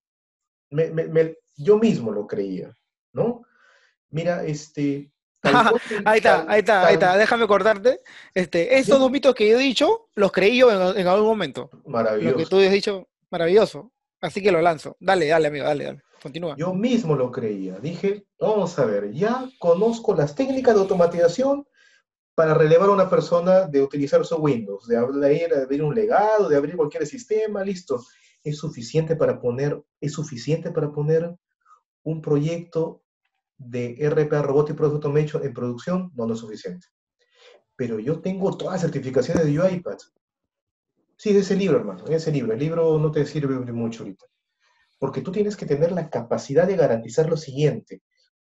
Me, 0.69 0.89
me, 0.89 1.07
me, 1.07 1.37
yo 1.55 1.77
mismo 1.77 2.11
lo 2.11 2.27
creía, 2.27 2.73
¿no? 3.13 3.43
Mira, 4.09 4.43
este... 4.45 5.11
ahí 6.05 6.17
está, 6.17 6.45
ahí 6.47 6.59
está, 6.59 6.85
ahí 6.85 6.93
está. 6.93 7.17
Déjame 7.17 7.47
cortarte. 7.47 7.99
Este, 8.33 8.77
estos 8.77 8.97
dos 8.97 9.11
mitos 9.11 9.35
que 9.35 9.49
yo 9.49 9.59
he 9.59 9.61
dicho, 9.61 10.07
los 10.15 10.31
creí 10.31 10.57
yo 10.57 10.71
en, 10.71 10.99
en, 10.99 11.07
algún 11.07 11.27
momento. 11.27 11.69
Maravilloso. 11.85 12.31
Lo 12.31 12.37
que 12.37 12.49
tú 12.49 12.59
has 12.59 12.71
dicho, 12.71 13.09
maravilloso. 13.29 13.91
Así 14.21 14.41
que 14.41 14.53
lo 14.53 14.61
lanzo. 14.61 14.95
Dale, 15.01 15.27
dale, 15.27 15.49
amigo, 15.49 15.65
dale, 15.65 15.83
dale. 15.83 16.03
Continúa. 16.23 16.55
Yo 16.57 16.73
mismo 16.73 17.17
lo 17.17 17.29
creía. 17.29 17.77
Dije, 17.79 18.25
vamos 18.39 18.79
a 18.79 18.85
ver, 18.85 19.11
ya 19.11 19.49
conozco 19.59 20.15
las 20.15 20.33
técnicas 20.33 20.73
de 20.73 20.79
automatización 20.79 21.67
para 22.33 22.53
relevar 22.53 22.87
a 22.87 22.93
una 22.93 23.09
persona 23.09 23.67
de 23.67 23.81
utilizar 23.81 24.25
su 24.25 24.37
Windows, 24.37 24.87
de 24.87 24.95
abrir, 24.95 25.49
de 25.49 25.63
abrir 25.63 25.83
un 25.83 25.93
legado, 25.93 26.47
de 26.47 26.55
abrir 26.55 26.77
cualquier 26.77 27.05
sistema, 27.05 27.61
listo. 27.61 28.01
Es 28.41 28.57
suficiente 28.57 29.17
para 29.17 29.41
poner, 29.41 29.83
es 29.99 30.13
suficiente 30.13 30.71
para 30.71 30.93
poner 30.93 31.35
un 32.03 32.21
proyecto 32.21 33.03
de 33.57 33.97
RPA 34.09 34.43
Robotic 34.43 34.77
Process 34.77 34.95
Automation 34.95 35.43
en 35.43 35.53
producción, 35.53 36.09
no, 36.15 36.25
no 36.25 36.35
es 36.35 36.39
suficiente. 36.39 36.87
Pero 37.75 37.99
yo 37.99 38.21
tengo 38.21 38.55
todas 38.55 38.75
las 38.75 38.81
certificaciones 38.81 39.45
de 39.45 39.59
UiPath. 39.59 40.03
Sí, 41.17 41.33
de 41.33 41.39
ese 41.39 41.57
libro, 41.57 41.79
hermano, 41.79 42.07
en 42.07 42.13
ese 42.13 42.31
libro. 42.31 42.53
El 42.53 42.59
libro 42.59 42.97
no 42.97 43.11
te 43.11 43.25
sirve 43.25 43.59
mucho 43.73 44.03
ahorita. 44.03 44.25
Porque 45.03 45.19
tú 45.19 45.33
tienes 45.33 45.57
que 45.57 45.65
tener 45.65 45.91
la 45.91 46.09
capacidad 46.09 46.65
de 46.65 46.77
garantizar 46.77 47.29
lo 47.29 47.35
siguiente. 47.35 48.01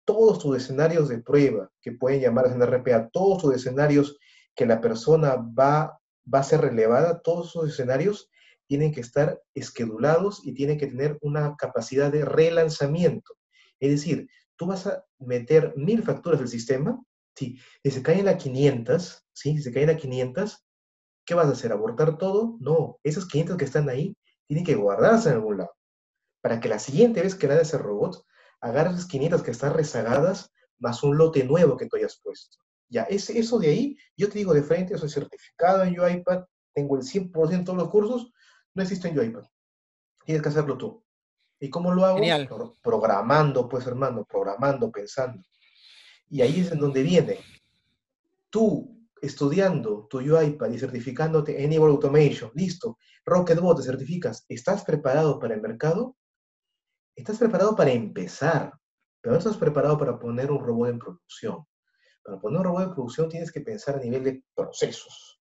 Todos 0.04 0.40
tus 0.40 0.56
escenarios 0.56 1.08
de 1.08 1.22
prueba, 1.22 1.70
que 1.80 1.92
pueden 1.92 2.20
llamarse 2.20 2.54
en 2.54 2.62
RPA, 2.62 3.08
todos 3.12 3.40
tus 3.40 3.54
escenarios 3.54 4.18
que 4.56 4.66
la 4.66 4.80
persona 4.80 5.36
va, 5.36 5.96
va 6.26 6.38
a 6.40 6.42
ser 6.42 6.62
relevada, 6.62 7.20
todos 7.20 7.50
esos 7.50 7.68
escenarios 7.68 8.28
tienen 8.66 8.90
que 8.90 9.00
estar 9.00 9.40
esquedulados 9.54 10.44
y 10.44 10.52
tienen 10.52 10.76
que 10.76 10.88
tener 10.88 11.18
una 11.20 11.54
capacidad 11.54 12.10
de 12.10 12.24
relanzamiento. 12.24 13.32
Es 13.78 13.92
decir, 13.92 14.26
tú 14.56 14.66
vas 14.66 14.88
a 14.88 15.04
meter 15.20 15.72
mil 15.76 16.02
facturas 16.02 16.40
del 16.40 16.48
sistema, 16.48 17.00
¿sí? 17.36 17.60
si 17.84 17.90
se 17.92 18.02
caen 18.02 18.26
a 18.26 18.36
500, 18.36 19.24
¿sí? 19.32 19.56
si 19.56 19.62
se 19.62 19.72
caen 19.72 19.90
a 19.90 19.96
500, 19.96 20.66
¿qué 21.24 21.34
vas 21.36 21.46
a 21.46 21.52
hacer? 21.52 21.70
¿Abortar 21.70 22.18
todo? 22.18 22.56
No, 22.58 22.98
esas 23.04 23.26
500 23.26 23.56
que 23.56 23.66
están 23.66 23.88
ahí 23.88 24.16
tienen 24.48 24.64
que 24.64 24.74
guardarse 24.74 25.28
en 25.28 25.36
algún 25.36 25.58
lado, 25.58 25.70
para 26.40 26.60
que 26.60 26.68
la 26.68 26.78
siguiente 26.78 27.22
vez 27.22 27.34
que 27.34 27.46
le 27.46 27.60
ese 27.60 27.78
robot, 27.78 28.24
agarres 28.60 28.94
las 28.94 29.06
500 29.06 29.42
que 29.42 29.50
están 29.50 29.74
rezagadas, 29.74 30.52
más 30.78 31.02
un 31.02 31.16
lote 31.16 31.44
nuevo 31.44 31.76
que 31.76 31.86
tú 31.86 31.96
hayas 31.96 32.20
puesto. 32.22 32.58
Ya, 32.88 33.02
ese, 33.04 33.38
eso 33.38 33.58
de 33.58 33.68
ahí, 33.68 33.96
yo 34.16 34.28
te 34.28 34.38
digo 34.38 34.52
de 34.52 34.62
frente, 34.62 34.98
soy 34.98 35.08
certificado 35.08 35.84
en 35.84 35.98
UiPath, 35.98 36.46
tengo 36.74 36.96
el 36.96 37.02
100% 37.02 37.48
de 37.48 37.64
todos 37.64 37.78
los 37.78 37.90
cursos, 37.90 38.32
no 38.74 38.82
existe 38.82 39.08
en 39.08 39.18
UiPath. 39.18 39.46
Tienes 40.24 40.42
que 40.42 40.48
hacerlo 40.48 40.76
tú. 40.76 41.04
¿Y 41.60 41.68
cómo 41.68 41.92
lo 41.92 42.04
hago? 42.04 42.16
Genial. 42.16 42.48
Programando, 42.82 43.68
pues 43.68 43.86
hermano, 43.86 44.24
programando, 44.24 44.90
pensando. 44.90 45.42
Y 46.28 46.40
ahí 46.40 46.60
es 46.60 46.72
en 46.72 46.80
donde 46.80 47.02
viene. 47.02 47.38
Tú, 48.48 49.06
estudiando 49.20 50.06
tu 50.08 50.18
UiPath 50.18 50.72
y 50.72 50.78
certificándote 50.78 51.62
en 51.62 51.72
Enable 51.72 51.92
Automation, 51.92 52.50
listo, 52.54 52.98
Rocketbot 53.24 53.76
te 53.76 53.84
certificas, 53.84 54.44
¿estás 54.48 54.84
preparado 54.84 55.38
para 55.38 55.54
el 55.54 55.60
mercado? 55.60 56.16
Estás 57.14 57.38
preparado 57.38 57.76
para 57.76 57.90
empezar, 57.92 58.72
pero 59.20 59.32
no 59.32 59.38
estás 59.38 59.56
preparado 59.56 59.98
para 59.98 60.18
poner 60.18 60.50
un 60.50 60.64
robot 60.64 60.90
en 60.90 60.98
producción. 60.98 61.66
Para 62.22 62.40
poner 62.40 62.58
un 62.58 62.64
robot 62.64 62.82
en 62.84 62.94
producción 62.94 63.28
tienes 63.28 63.52
que 63.52 63.60
pensar 63.60 63.96
a 63.96 64.00
nivel 64.00 64.24
de 64.24 64.42
procesos, 64.54 65.40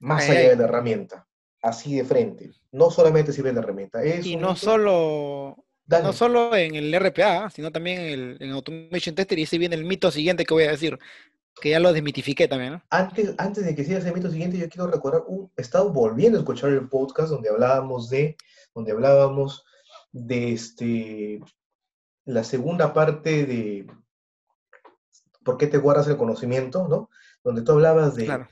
más 0.00 0.28
Ay, 0.28 0.36
allá 0.36 0.48
de 0.50 0.56
la 0.56 0.64
herramienta, 0.64 1.26
así 1.62 1.96
de 1.96 2.04
frente. 2.04 2.50
No 2.72 2.90
solamente 2.90 3.32
sirve 3.32 3.52
la 3.52 3.60
herramienta. 3.60 4.02
Es 4.02 4.26
Y 4.26 4.36
no 4.36 4.54
solo, 4.54 5.64
Dale. 5.84 6.04
no 6.04 6.12
solo 6.12 6.54
en 6.54 6.74
el 6.74 6.94
RPA, 6.98 7.50
sino 7.50 7.72
también 7.72 8.00
en, 8.00 8.06
el, 8.08 8.36
en 8.40 8.50
Automation 8.52 9.14
Tester, 9.14 9.38
y 9.38 9.42
ese 9.42 9.58
viene 9.58 9.76
el 9.76 9.84
mito 9.84 10.10
siguiente 10.10 10.44
que 10.44 10.54
voy 10.54 10.64
a 10.64 10.70
decir, 10.70 10.98
que 11.60 11.70
ya 11.70 11.80
lo 11.80 11.92
desmitifiqué 11.92 12.48
también, 12.48 12.74
¿no? 12.74 12.82
Antes, 12.90 13.34
antes 13.38 13.64
de 13.64 13.74
que 13.74 13.84
siga 13.84 13.98
ese 13.98 14.12
mito 14.12 14.30
siguiente, 14.30 14.58
yo 14.58 14.68
quiero 14.68 14.88
recordar, 14.88 15.22
un, 15.26 15.50
he 15.56 15.62
estado 15.62 15.92
volviendo 15.92 16.38
a 16.38 16.42
escuchar 16.42 16.70
el 16.70 16.88
podcast 16.88 17.30
donde 17.30 17.48
hablábamos 17.48 18.08
de, 18.10 18.36
donde 18.74 18.92
hablábamos 18.92 19.64
de 20.12 20.52
este, 20.52 21.40
la 22.24 22.44
segunda 22.44 22.92
parte 22.92 23.46
de 23.46 23.86
por 25.44 25.56
qué 25.56 25.66
te 25.66 25.78
guardas 25.78 26.08
el 26.08 26.16
conocimiento, 26.16 26.88
¿no? 26.88 27.10
Donde 27.42 27.62
tú 27.62 27.72
hablabas 27.72 28.14
de, 28.16 28.26
Claro. 28.26 28.48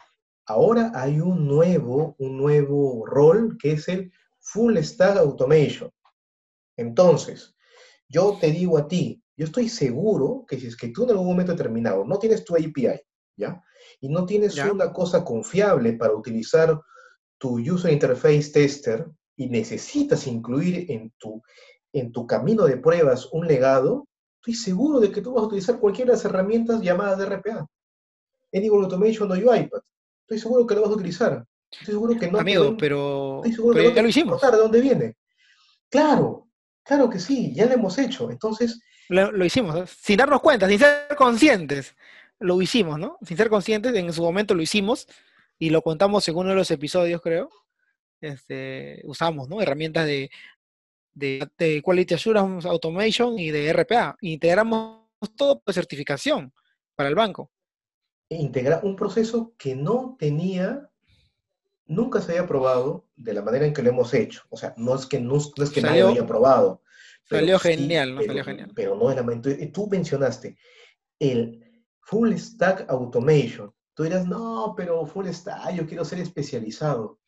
ahora 0.46 0.92
hay 0.94 1.20
un 1.20 1.46
nuevo, 1.46 2.14
un 2.18 2.38
nuevo 2.38 3.04
rol 3.06 3.56
que 3.60 3.72
es 3.72 3.88
el 3.88 4.12
Full 4.40 4.78
Stack 4.78 5.18
Automation. 5.18 5.90
Entonces, 6.76 7.54
yo 8.08 8.38
te 8.40 8.50
digo 8.50 8.78
a 8.78 8.86
ti, 8.88 9.22
yo 9.36 9.44
estoy 9.46 9.68
seguro 9.68 10.44
que 10.48 10.58
si 10.58 10.68
es 10.68 10.76
que 10.76 10.88
tú 10.88 11.04
en 11.04 11.10
algún 11.10 11.26
momento 11.26 11.52
determinado 11.52 12.04
no 12.04 12.18
tienes 12.18 12.44
tu 12.44 12.54
API, 12.54 13.00
¿ya? 13.36 13.62
Y 14.00 14.08
no 14.08 14.24
tienes 14.24 14.54
Ya. 14.54 14.70
una 14.72 14.92
cosa 14.92 15.24
confiable 15.24 15.94
para 15.94 16.14
utilizar 16.14 16.80
tu 17.38 17.58
User 17.58 17.92
Interface 17.92 18.50
Tester 18.52 19.06
y 19.36 19.48
necesitas 19.48 20.26
incluir 20.26 20.90
en 20.90 21.12
tu, 21.18 21.42
en 21.92 22.12
tu 22.12 22.26
camino 22.26 22.64
de 22.64 22.78
pruebas 22.78 23.28
un 23.32 23.46
legado, 23.46 24.08
estoy 24.40 24.54
seguro 24.54 25.00
de 25.00 25.10
que 25.10 25.20
tú 25.20 25.34
vas 25.34 25.44
a 25.44 25.46
utilizar 25.46 25.78
cualquiera 25.78 26.10
de 26.12 26.16
las 26.16 26.24
herramientas 26.24 26.80
llamadas 26.80 27.18
de 27.18 27.26
RPA. 27.26 27.66
Enable 28.52 28.84
Automation 28.84 29.30
o 29.30 29.34
UiPath. 29.34 29.84
Estoy 30.22 30.38
seguro 30.38 30.66
que 30.66 30.74
lo 30.74 30.82
vas 30.82 30.90
a 30.90 30.94
utilizar. 30.94 31.44
Estoy 31.70 31.94
seguro 31.94 32.16
que 32.18 32.30
no 32.30 32.38
Amigo, 32.38 32.76
pero, 32.78 33.36
estoy 33.38 33.52
seguro 33.54 33.74
pero 33.74 33.88
que 33.88 33.90
no 33.90 33.96
ya 33.96 34.02
lo 34.02 34.08
hicimos. 34.08 34.40
de 34.40 34.50
dónde 34.56 34.80
viene. 34.80 35.16
Claro, 35.90 36.48
claro 36.82 37.10
que 37.10 37.18
sí, 37.18 37.52
ya 37.54 37.66
lo 37.66 37.74
hemos 37.74 37.98
hecho. 37.98 38.30
Entonces, 38.30 38.80
Lo, 39.08 39.30
lo 39.32 39.44
hicimos, 39.44 39.74
¿no? 39.74 39.86
sin 39.86 40.16
darnos 40.16 40.40
cuenta, 40.40 40.68
sin 40.68 40.78
ser 40.78 41.08
conscientes. 41.16 41.94
Lo 42.38 42.60
hicimos, 42.60 42.98
¿no? 42.98 43.18
Sin 43.22 43.36
ser 43.36 43.48
conscientes, 43.48 43.94
en 43.94 44.12
su 44.12 44.22
momento 44.22 44.54
lo 44.54 44.62
hicimos 44.62 45.08
y 45.58 45.70
lo 45.70 45.82
contamos 45.82 46.28
en 46.28 46.36
uno 46.36 46.50
de 46.50 46.54
los 46.56 46.70
episodios, 46.70 47.22
creo. 47.22 47.48
Este, 48.20 49.00
usamos, 49.04 49.48
¿no? 49.48 49.60
Herramientas 49.60 50.06
de, 50.06 50.30
de, 51.14 51.48
de 51.58 51.82
Quality 51.82 52.14
Assurance 52.14 52.66
Automation 52.68 53.38
y 53.38 53.50
de 53.50 53.72
RPA. 53.72 54.16
Integramos 54.20 55.02
todo 55.36 55.60
por 55.60 55.74
certificación 55.74 56.52
para 56.94 57.08
el 57.08 57.14
banco. 57.14 57.50
integrar 58.28 58.80
un 58.84 58.96
proceso 58.96 59.54
que 59.58 59.76
no 59.76 60.16
tenía, 60.18 60.90
nunca 61.86 62.20
se 62.20 62.32
había 62.32 62.46
probado 62.46 63.06
de 63.16 63.34
la 63.34 63.42
manera 63.42 63.66
en 63.66 63.72
que 63.74 63.82
lo 63.82 63.90
hemos 63.90 64.12
hecho. 64.14 64.42
O 64.50 64.56
sea, 64.56 64.74
no 64.76 64.94
es 64.94 65.06
que, 65.06 65.20
no, 65.20 65.34
no 65.34 65.64
es 65.64 65.70
que 65.70 65.82
nadie 65.82 66.00
lo 66.00 66.06
Salió- 66.08 66.20
haya 66.22 66.26
probado. 66.26 66.82
salió 67.24 67.58
sí, 67.58 67.68
genial, 67.70 68.14
¿no? 68.14 68.20
pero- 68.20 68.28
Salió 68.28 68.44
genial. 68.44 68.72
Pero 68.74 68.96
no 68.96 69.08
de 69.08 69.14
la 69.16 69.22
manera. 69.22 69.72
Tú 69.72 69.88
mencionaste 69.88 70.56
el 71.18 71.62
Full 72.00 72.34
Stack 72.36 72.88
Automation. 72.88 73.72
Tú 73.94 74.02
dirás, 74.04 74.26
no, 74.26 74.74
pero 74.76 75.04
Full 75.06 75.28
Stack, 75.28 75.74
yo 75.74 75.86
quiero 75.86 76.04
ser 76.04 76.18
especializado. 76.18 77.18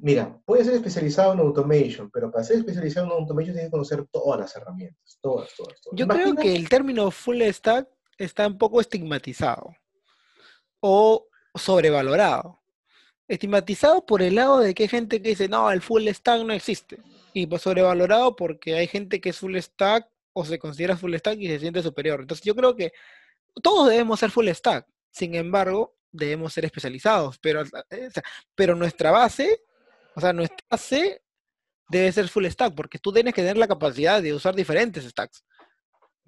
Mira, 0.00 0.40
puedes 0.44 0.66
ser 0.66 0.76
especializado 0.76 1.32
en 1.32 1.40
automation, 1.40 2.08
pero 2.10 2.30
para 2.30 2.44
ser 2.44 2.58
especializado 2.58 3.06
en 3.06 3.12
automation 3.12 3.54
tienes 3.54 3.64
que 3.64 3.72
conocer 3.72 4.06
todas 4.12 4.38
las 4.38 4.54
herramientas, 4.54 5.18
todas, 5.20 5.50
todas, 5.56 5.80
todas. 5.80 5.98
Yo 5.98 6.06
creo 6.06 6.34
que 6.36 6.54
el 6.54 6.68
término 6.68 7.10
full 7.10 7.42
stack 7.42 7.88
está 8.16 8.46
un 8.46 8.56
poco 8.58 8.80
estigmatizado 8.80 9.74
o 10.80 11.26
sobrevalorado. 11.54 12.60
Estigmatizado 13.26 14.06
por 14.06 14.22
el 14.22 14.36
lado 14.36 14.60
de 14.60 14.72
que 14.72 14.84
hay 14.84 14.88
gente 14.88 15.20
que 15.20 15.30
dice, 15.30 15.48
no, 15.48 15.70
el 15.70 15.82
full 15.82 16.06
stack 16.08 16.44
no 16.44 16.52
existe. 16.52 16.98
Y 17.32 17.46
pues 17.46 17.62
sobrevalorado 17.62 18.36
porque 18.36 18.76
hay 18.76 18.86
gente 18.86 19.20
que 19.20 19.30
es 19.30 19.38
full 19.38 19.56
stack 19.56 20.08
o 20.32 20.44
se 20.44 20.58
considera 20.60 20.96
full 20.96 21.14
stack 21.16 21.38
y 21.40 21.48
se 21.48 21.58
siente 21.58 21.82
superior. 21.82 22.20
Entonces 22.20 22.44
yo 22.44 22.54
creo 22.54 22.76
que 22.76 22.92
todos 23.62 23.88
debemos 23.88 24.20
ser 24.20 24.30
full 24.30 24.48
stack. 24.48 24.86
Sin 25.10 25.34
embargo, 25.34 25.96
debemos 26.12 26.52
ser 26.52 26.64
especializados. 26.64 27.38
Pero, 27.38 27.62
eh, 27.90 28.08
pero 28.54 28.74
nuestra 28.74 29.10
base, 29.10 29.62
o 30.14 30.20
sea, 30.20 30.32
nuestra 30.32 30.66
base 30.70 31.22
debe 31.88 32.12
ser 32.12 32.28
full 32.28 32.46
stack 32.46 32.74
porque 32.74 32.98
tú 32.98 33.12
tienes 33.12 33.34
que 33.34 33.42
tener 33.42 33.56
la 33.56 33.68
capacidad 33.68 34.22
de 34.22 34.34
usar 34.34 34.54
diferentes 34.54 35.04
stacks 35.04 35.44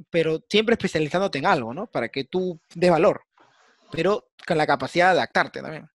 pero 0.09 0.41
siempre 0.49 0.75
especializándote 0.75 1.39
en 1.39 1.47
algo, 1.47 1.75
¿no? 1.75 1.87
Para 1.87 2.09
que 2.09 2.25
tú 2.25 2.59
des 2.75 2.91
valor, 2.91 3.23
pero 3.91 4.29
con 4.47 4.57
la 4.57 4.67
capacidad 4.67 5.07
de 5.07 5.19
adaptarte 5.19 5.61
también. 5.61 5.89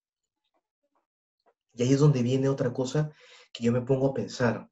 Y 1.74 1.84
ahí 1.84 1.94
es 1.94 2.00
donde 2.00 2.22
viene 2.22 2.50
otra 2.50 2.72
cosa 2.72 3.12
que 3.52 3.64
yo 3.64 3.72
me 3.72 3.82
pongo 3.82 4.10
a 4.10 4.14
pensar. 4.14 4.70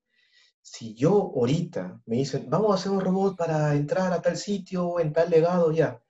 Si 0.62 0.94
yo 0.94 1.34
ahorita 1.36 2.02
me 2.06 2.18
dicen, 2.18 2.50
vamos 2.50 2.72
a 2.72 2.76
hacer 2.76 2.92
un 2.92 3.02
robot 3.02 3.36
para 3.36 3.74
entrar 3.74 4.14
a 4.14 4.22
tal 4.22 4.38
sitio, 4.38 5.00
en 5.00 5.12
tal 5.12 5.30
legado, 5.30 5.72
ya. 5.72 6.02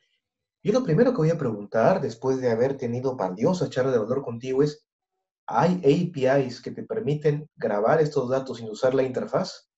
Yo 0.62 0.72
lo 0.72 0.83
primero 0.83 1.12
que 1.12 1.17
voy 1.17 1.29
a 1.31 1.38
preguntar, 1.38 2.00
después 2.01 2.39
de 2.39 2.51
haber 2.51 2.77
tenido 2.77 3.15
valiosa 3.15 3.69
charla 3.69 3.91
de 3.91 3.98
valor 3.98 4.24
contigo, 4.24 4.62
es, 4.62 4.86
¿hay 5.45 5.77
APIs 5.77 6.62
que 6.62 6.71
te 6.71 6.83
permiten 6.83 7.50
grabar 7.55 8.01
estos 8.01 8.29
datos 8.29 8.57
sin 8.57 8.69
usar 8.69 8.93
la 8.93 9.03
interfaz? 9.03 9.69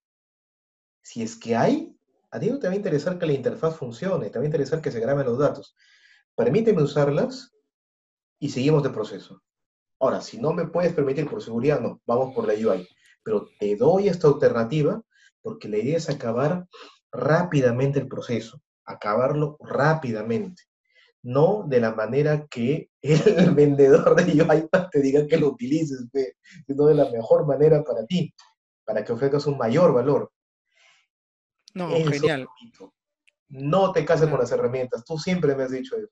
Si 1.01 1.22
es 1.22 1.38
que 1.38 1.55
hay, 1.55 1.95
a 2.31 2.39
ti 2.39 2.50
no 2.50 2.60
te 2.60 2.67
va 2.67 2.74
a 2.74 2.77
interesar 2.77 3.17
que 3.17 3.25
la 3.25 3.34
interfaz 3.34 3.77
funcione, 3.77 4.29
te 4.29 4.39
va 4.39 4.43
a 4.43 4.48
interesar 4.48 4.81
que 4.81 4.91
se 4.91 5.00
graben 5.00 5.25
los 5.25 5.38
datos. 5.38 5.75
Permíteme 6.36 6.84
usarlas 6.84 7.53
y 8.39 8.50
seguimos 8.50 8.84
de 8.84 8.89
proceso. 8.89 9.41
Ahora, 10.00 10.22
si 10.22 10.39
no 10.39 10.53
me 10.53 10.67
puedes 10.67 10.93
permitir 10.93 11.29
por 11.29 11.41
seguridad, 11.41 11.79
no, 11.79 12.01
vamos 12.05 12.36
por 12.36 12.48
la 12.48 12.53
UI. 12.53 12.88
Pero 13.24 13.48
te 13.60 13.75
doy 13.75 14.10
esta 14.10 14.27
alternativa 14.27 15.01
porque 15.41 15.69
la 15.69 15.77
idea 15.77 15.98
es 15.98 16.10
acabar 16.10 16.67
rápidamente 17.12 18.00
el 18.00 18.07
proceso, 18.07 18.62
acabarlo 18.84 19.57
rápidamente. 19.62 20.63
No 21.25 21.65
de 21.67 21.79
la 21.79 21.91
manera 21.91 22.46
que 22.46 22.91
el 23.01 23.55
vendedor 23.55 24.15
de 24.15 24.44
UI 24.44 24.70
te 24.91 25.01
diga 25.01 25.25
que 25.25 25.38
lo 25.38 25.50
utilices, 25.50 26.05
sino 26.67 26.86
de 26.86 26.94
la 26.94 27.10
mejor 27.10 27.48
manera 27.48 27.84
para 27.84 28.05
ti, 28.05 28.32
para 28.86 29.03
que 29.03 29.12
ofrezcas 29.12 29.48
un 29.48 29.58
mayor 29.58 29.91
valor. 29.91 30.32
No, 31.74 31.89
genial. 31.89 32.48
No 33.50 33.91
te 33.91 34.05
cases 34.05 34.29
con 34.29 34.39
las 34.39 34.51
herramientas. 34.51 35.03
Tú 35.03 35.17
siempre 35.17 35.55
me 35.55 35.63
has 35.63 35.72
dicho 35.72 35.98
eso. 35.98 36.10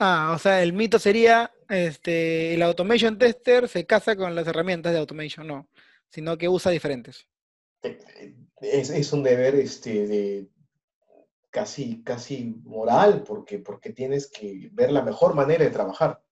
Ah, 0.00 0.32
o 0.34 0.38
sea, 0.38 0.60
el 0.62 0.72
mito 0.72 0.98
sería, 0.98 1.52
este, 1.68 2.54
el 2.54 2.62
automation 2.62 3.16
tester 3.16 3.68
se 3.68 3.86
casa 3.86 4.16
con 4.16 4.34
las 4.34 4.46
herramientas 4.48 4.92
de 4.92 4.98
automation, 4.98 5.46
no, 5.46 5.68
sino 6.10 6.36
que 6.36 6.48
usa 6.48 6.72
diferentes. 6.72 7.28
Es, 8.60 9.12
un 9.12 9.22
deber 9.22 9.54
este, 9.54 10.06
de 10.08 10.48
casi, 11.50 12.02
casi 12.02 12.44
moral, 12.64 13.22
porque, 13.26 13.58
porque 13.58 13.92
tienes 13.92 14.30
que 14.30 14.70
ver 14.72 14.92
la 14.92 15.02
mejor 15.02 15.34
manera 15.34 15.64
de 15.64 15.70
trabajar 15.70 16.22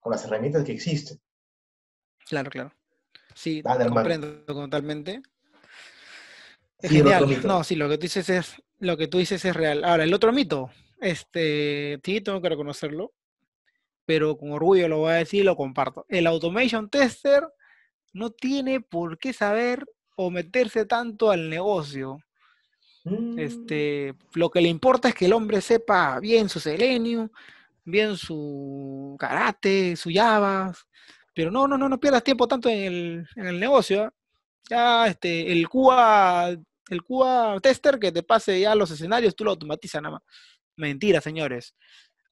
con 0.00 0.12
las 0.12 0.24
herramientas 0.24 0.64
que 0.64 0.72
existen. 0.72 1.20
Claro, 2.28 2.50
claro. 2.50 2.72
Sí, 3.34 3.62
comprendo 3.62 4.44
totalmente. 4.44 5.22
Es 6.78 6.90
genial. 6.90 7.42
No, 7.44 7.64
sí, 7.64 7.74
lo 7.74 7.88
que 7.88 7.98
tú 7.98 8.02
dices 8.02 8.28
es, 8.28 8.62
lo 8.78 8.96
que 8.96 9.08
tú 9.08 9.18
dices 9.18 9.44
es 9.44 9.54
real. 9.54 9.84
Ahora, 9.84 10.04
el 10.04 10.14
otro 10.14 10.32
mito, 10.32 10.70
este, 11.00 12.00
sí, 12.04 12.20
tengo 12.20 12.40
que 12.40 12.48
reconocerlo, 12.48 13.12
pero 14.04 14.36
con 14.36 14.52
orgullo 14.52 14.88
lo 14.88 14.98
voy 14.98 15.12
a 15.12 15.16
decir 15.16 15.40
y 15.40 15.44
lo 15.44 15.56
comparto. 15.56 16.06
El 16.08 16.26
automation 16.26 16.88
tester 16.88 17.46
no 18.12 18.30
tiene 18.30 18.80
por 18.80 19.18
qué 19.18 19.32
saber 19.32 19.84
o 20.16 20.30
meterse 20.30 20.84
tanto 20.86 21.30
al 21.30 21.50
negocio. 21.50 22.18
Mm. 23.04 23.38
Este, 23.38 24.14
lo 24.32 24.50
que 24.50 24.60
le 24.60 24.68
importa 24.68 25.08
es 25.08 25.14
que 25.14 25.26
el 25.26 25.34
hombre 25.34 25.60
sepa 25.60 26.18
bien 26.20 26.48
su 26.48 26.58
Selenium, 26.58 27.28
bien 27.84 28.16
su 28.16 29.16
karate, 29.18 29.94
su 29.96 30.10
Java, 30.12 30.72
pero 31.34 31.50
no, 31.50 31.68
no, 31.68 31.76
no, 31.76 31.88
no 31.88 32.00
pierdas 32.00 32.24
tiempo 32.24 32.48
tanto 32.48 32.68
en 32.68 32.78
el, 32.78 33.28
en 33.36 33.46
el 33.46 33.60
negocio. 33.60 34.04
¿ah? 34.04 34.12
Ya 34.68 35.06
este, 35.08 35.52
el 35.52 35.68
QA, 35.68 36.56
el 36.88 37.02
QA 37.02 37.60
tester 37.60 37.98
que 37.98 38.10
te 38.10 38.22
pase 38.22 38.58
ya 38.60 38.74
los 38.74 38.90
escenarios, 38.90 39.36
tú 39.36 39.44
lo 39.44 39.50
automatizas 39.50 40.00
nada 40.00 40.14
más. 40.14 40.22
Mentira, 40.76 41.20
señores. 41.20 41.74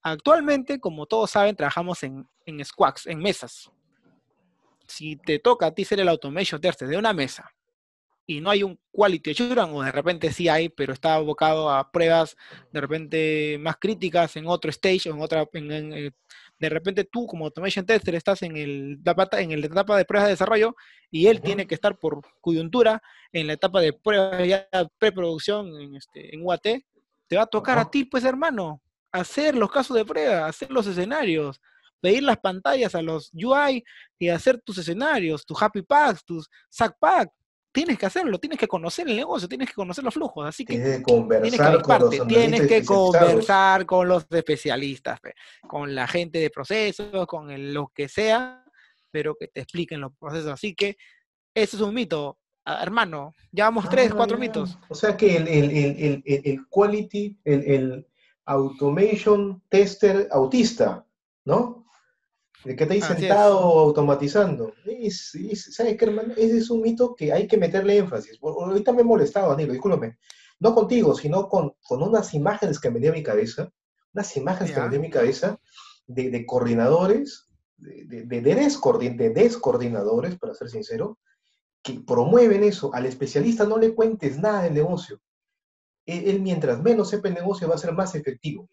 Actualmente, 0.02 0.80
como 0.80 1.06
todos 1.06 1.30
saben, 1.30 1.54
trabajamos 1.54 2.02
en, 2.02 2.26
en 2.46 2.64
squawks, 2.64 3.06
en 3.06 3.18
mesas. 3.18 3.70
Si 4.86 5.16
te 5.16 5.38
toca 5.38 5.66
a 5.66 5.74
ti 5.74 5.84
ser 5.84 6.00
el 6.00 6.08
automation 6.08 6.60
tester 6.60 6.88
de 6.88 6.96
una 6.96 7.12
mesa 7.12 7.52
y 8.26 8.40
no 8.40 8.50
hay 8.50 8.62
un 8.62 8.78
quality 8.90 9.30
assurance, 9.32 9.74
o 9.74 9.82
de 9.82 9.92
repente 9.92 10.32
sí 10.32 10.48
hay, 10.48 10.68
pero 10.68 10.92
está 10.92 11.14
abocado 11.14 11.70
a 11.70 11.90
pruebas 11.90 12.36
de 12.72 12.80
repente 12.80 13.58
más 13.60 13.76
críticas 13.78 14.36
en 14.36 14.46
otro 14.46 14.70
stage 14.70 15.10
o 15.10 15.14
en 15.14 15.20
otra, 15.20 15.48
eh, 15.52 16.10
de 16.58 16.68
repente 16.68 17.04
tú 17.04 17.26
como 17.26 17.46
automation 17.46 17.84
tester 17.84 18.14
estás 18.14 18.42
en 18.42 18.56
el 18.56 19.00
en 19.32 19.60
la 19.60 19.66
etapa 19.66 19.96
de 19.96 20.04
pruebas 20.04 20.28
de 20.28 20.32
desarrollo 20.32 20.76
y 21.10 21.26
él 21.26 21.40
tiene 21.40 21.66
que 21.66 21.74
estar 21.74 21.98
por 21.98 22.20
coyuntura 22.40 23.02
en 23.32 23.46
la 23.48 23.54
etapa 23.54 23.80
de 23.80 23.92
pruebas 23.92 24.46
ya 24.46 24.68
preproducción 24.98 25.80
en 25.80 25.96
este 25.96 26.34
en 26.34 26.44
UAT 26.44 26.66
te 27.32 27.36
va 27.36 27.44
a 27.44 27.46
tocar 27.46 27.78
a 27.78 27.90
ti, 27.90 28.04
pues 28.04 28.24
hermano, 28.24 28.82
hacer 29.10 29.56
los 29.56 29.70
casos 29.70 29.96
de 29.96 30.04
prueba, 30.04 30.46
hacer 30.46 30.70
los 30.70 30.86
escenarios, 30.86 31.62
pedir 31.98 32.22
las 32.22 32.36
pantallas 32.36 32.94
a 32.94 33.00
los 33.00 33.30
UI 33.32 33.82
y 34.18 34.28
hacer 34.28 34.60
tus 34.60 34.76
escenarios, 34.76 35.46
tus 35.46 35.62
happy 35.62 35.80
packs, 35.80 36.22
tus 36.26 36.50
sack 36.68 36.94
pack. 37.00 37.30
Tienes 37.72 37.98
que 37.98 38.06
hacerlo, 38.06 38.38
tienes 38.38 38.58
que 38.58 38.68
conocer 38.68 39.08
el 39.08 39.16
negocio, 39.16 39.48
tienes 39.48 39.68
que 39.68 39.74
conocer 39.74 40.04
los 40.04 40.12
flujos, 40.12 40.46
así 40.46 40.64
que 40.64 40.74
tienes 40.74 40.98
que 40.98 41.02
conversar 41.04 41.82
con 41.82 42.00
los 42.00 42.28
tienes 42.28 42.66
que 42.66 42.84
conversar 42.84 43.86
con 43.86 44.08
los 44.08 44.26
especialistas, 44.30 45.18
con 45.66 45.94
la 45.94 46.06
gente 46.06 46.38
de 46.38 46.50
procesos, 46.50 47.26
con 47.26 47.72
lo 47.72 47.88
que 47.94 48.08
sea, 48.08 48.62
pero 49.10 49.34
que 49.36 49.48
te 49.48 49.60
expliquen 49.60 50.02
los 50.02 50.12
procesos. 50.16 50.52
Así 50.52 50.74
que 50.74 50.96
eso 51.54 51.76
es 51.76 51.82
un 51.82 51.94
mito. 51.94 52.38
Ah, 52.64 52.80
hermano, 52.82 53.34
llevamos 53.50 53.88
tres, 53.88 54.14
cuatro 54.14 54.36
ah, 54.36 54.40
mitos. 54.40 54.78
O 54.88 54.94
sea 54.94 55.16
que 55.16 55.36
el, 55.36 55.48
el, 55.48 55.70
el, 55.70 56.22
el 56.24 56.66
quality, 56.68 57.38
el, 57.44 58.06
automation 58.44 59.62
tester 59.68 60.28
autista, 60.32 61.06
¿no? 61.44 61.81
El 62.64 62.76
que 62.76 62.84
está 62.84 62.94
ahí 62.94 63.00
sentado 63.00 63.58
automatizando. 63.58 64.72
¿Sabes 65.10 65.96
qué, 65.96 66.04
hermano? 66.04 66.34
Ese 66.36 66.58
es 66.58 66.70
un 66.70 66.80
mito 66.80 67.14
que 67.14 67.32
hay 67.32 67.46
que 67.46 67.56
meterle 67.56 67.98
énfasis. 67.98 68.38
Ahorita 68.40 68.92
me 68.92 69.02
he 69.02 69.04
molestado, 69.04 69.50
Danilo, 69.50 69.72
discúlpame. 69.72 70.18
No 70.60 70.74
contigo, 70.74 71.14
sino 71.14 71.48
con, 71.48 71.74
con 71.82 72.02
unas 72.02 72.34
imágenes 72.34 72.78
que 72.78 72.90
me 72.90 73.00
dio 73.00 73.10
a 73.10 73.14
mi 73.14 73.22
cabeza, 73.22 73.72
unas 74.14 74.36
imágenes 74.36 74.72
que 74.72 74.80
me 74.80 74.88
dio 74.90 74.98
a 75.00 75.02
mi 75.02 75.10
cabeza 75.10 75.58
de, 76.06 76.30
de 76.30 76.46
coordinadores, 76.46 77.48
de, 77.76 78.24
de, 78.24 78.40
de, 78.40 79.30
descoordinadores, 79.30 80.38
para 80.38 80.54
ser 80.54 80.70
sincero, 80.70 81.18
que 81.82 82.00
promueven 82.06 82.62
eso, 82.62 82.94
al 82.94 83.06
especialista 83.06 83.64
no 83.64 83.76
le 83.76 83.94
cuentes 83.94 84.38
nada 84.38 84.62
del 84.62 84.74
negocio. 84.74 85.20
Él, 86.06 86.40
mientras 86.40 86.80
menos 86.80 87.10
sepa 87.10 87.28
el 87.28 87.34
negocio 87.34 87.68
va 87.68 87.74
a 87.74 87.78
ser 87.78 87.92
más 87.92 88.14
efectivo. 88.14 88.68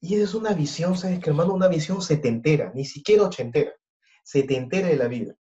Y 0.00 0.20
es 0.20 0.34
una 0.34 0.52
visión, 0.52 0.96
¿sabes 0.96 1.20
qué, 1.20 1.30
hermano? 1.30 1.54
Una 1.54 1.68
visión 1.68 2.02
setentera, 2.02 2.72
ni 2.74 2.84
siquiera 2.84 3.24
ochentera, 3.24 3.72
setentera 4.22 4.88
de 4.88 4.96
la 4.96 5.08
vida. 5.08 5.34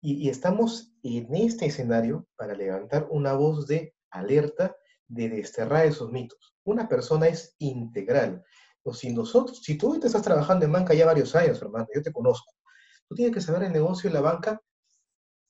Y, 0.00 0.28
estamos 0.28 0.92
en 1.02 1.34
este 1.34 1.66
escenario 1.66 2.26
para 2.36 2.54
levantar 2.54 3.06
una 3.10 3.32
voz 3.32 3.66
de 3.66 3.94
alerta, 4.10 4.76
de 5.08 5.28
desterrar 5.28 5.86
esos 5.86 6.10
mitos. 6.12 6.54
Una 6.64 6.88
persona 6.88 7.26
es 7.26 7.54
integral. 7.58 8.44
O 8.82 8.92
si 8.92 9.12
nosotros, 9.12 9.60
si 9.62 9.78
tú 9.78 9.94
estás 9.94 10.22
trabajando 10.22 10.66
en 10.66 10.72
banca 10.72 10.94
ya 10.94 11.06
varios 11.06 11.34
años, 11.34 11.60
hermano, 11.62 11.86
yo 11.94 12.02
te 12.02 12.12
conozco, 12.12 12.52
tú 13.08 13.14
tienes 13.14 13.34
que 13.34 13.40
saber 13.40 13.64
el 13.64 13.72
negocio 13.72 14.10
de 14.10 14.14
la 14.14 14.20
banca 14.20 14.60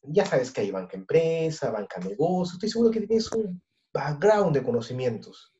ya 0.09 0.27
sabes 0.27 0.51
que 0.51 0.61
hay 0.61 0.71
banca 0.71 0.97
empresa, 0.97 1.71
banca 1.71 2.01
negocio, 2.01 2.55
estoy 2.55 2.69
seguro 2.69 2.91
que 2.91 3.01
tienes 3.01 3.31
un 3.33 3.63
background 3.93 4.55
de 4.55 4.63
conocimientos. 4.63 5.54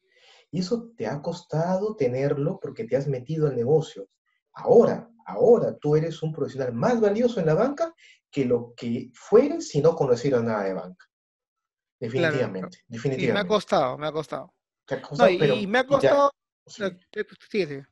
Y 0.55 0.61
eso 0.61 0.93
te 0.97 1.09
ha 1.09 1.21
costado 1.21 1.97
tenerlo 1.97 2.61
porque 2.63 2.85
te 2.85 2.97
has 2.97 3.09
metido 3.09 3.49
al 3.49 3.57
negocio. 3.57 4.09
Ahora, 4.53 5.11
ahora 5.27 5.77
tú 5.77 5.97
eres 5.97 6.23
un 6.23 6.33
profesional 6.33 6.73
más 6.73 7.01
valioso 7.01 7.41
en 7.41 7.47
la 7.47 7.55
banca 7.55 7.93
que 8.31 8.45
lo 8.45 8.73
que 8.77 9.11
fueres 9.15 9.67
si 9.71 9.81
no 9.81 9.97
conocieras 9.97 10.45
nada 10.45 10.63
de 10.63 10.75
banca. 10.75 11.07
Definitivamente, 11.99 12.79
definitivamente. 12.87 13.33
me 13.33 13.41
ha 13.41 13.49
costado, 13.49 13.99
me 13.99 14.07
ha 14.07 14.13
costado. 14.13 14.55
y, 15.29 15.67
me 15.67 15.79
ha 15.81 15.87
costado... 15.89 16.31
Sí. 16.67 16.85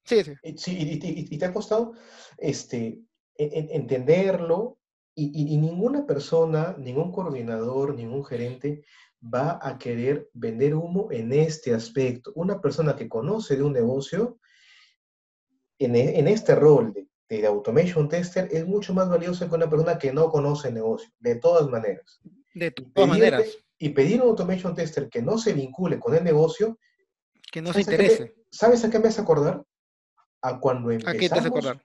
Sí, 0.05 0.23
sí, 0.57 0.79
y, 0.79 1.39
te 1.39 1.45
ha 1.45 1.53
costado 1.53 1.95
este, 2.39 3.03
entenderlo, 3.37 4.79
y, 5.17 5.59
ninguna 5.59 6.07
persona, 6.07 6.77
ningún 6.79 7.11
coordinador, 7.11 7.97
ningún 7.97 8.25
gerente 8.25 8.85
va 9.23 9.59
a 9.63 9.79
querer 9.79 10.29
vender 10.33 10.75
humo 10.75 11.09
en 11.11 11.33
este 11.33 11.75
aspecto. 11.75 12.33
Una 12.35 12.61
persona 12.61 12.97
que 12.97 13.09
conoce 13.09 13.57
de 13.57 13.63
un 13.63 13.73
negocio, 13.73 14.39
en, 15.79 15.97
e, 15.97 16.33
este 16.33 16.55
rol 16.55 16.93
de, 16.93 17.47
automation 17.47 18.09
tester, 18.09 18.49
es 18.51 18.67
mucho 18.67 18.93
más 18.93 19.09
valioso 19.09 19.49
que 19.49 19.55
una 19.55 19.71
persona 19.71 19.99
que 19.99 20.13
no 20.13 20.31
conoce 20.31 20.69
el 20.69 20.75
negocio, 20.75 21.11
de 21.19 21.37
todas 21.37 21.69
maneras. 21.69 22.21
De 22.55 22.71
todas 22.71 23.09
maneras. 23.09 23.47
Y 23.79 23.89
pedir 23.91 24.21
un 24.21 24.29
automation 24.29 24.75
tester 24.75 25.09
que 25.09 25.23
no 25.23 25.39
se 25.39 25.55
vincule 25.55 25.99
con 25.99 26.15
el 26.15 26.23
negocio. 26.23 26.79
Que 27.51 27.63
no 27.63 27.73
se 27.73 27.81
interese. 27.81 28.35
¿Sabes 28.51 28.85
a 28.85 28.91
qué 28.91 28.99
me 28.99 29.09
hace 29.09 29.23
acordar? 29.23 29.65
A 30.43 30.61
cuando 30.61 30.91
empezamos. 30.91 31.17
¿A 31.17 31.19
qué 31.19 31.29
te 31.29 31.39
hace 31.39 31.49
acordar? 31.49 31.83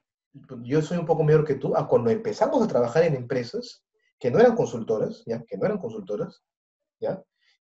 yo 0.63 0.81
soy 0.81 0.97
un 0.97 1.05
poco 1.05 1.23
mayor 1.23 1.45
que 1.45 1.55
tú, 1.55 1.75
a 1.75 1.87
cuando 1.87 2.09
empezamos 2.09 2.61
a 2.61 2.67
trabajar 2.67 3.03
en 3.03 3.15
empresas 3.15 3.83
que 4.19 4.31
no 4.31 4.39
eran 4.39 4.55
consultoras, 4.55 5.23
¿ya? 5.25 5.43
Que 5.43 5.57
no 5.57 5.65
eran 5.65 5.79
consultoras, 5.79 6.43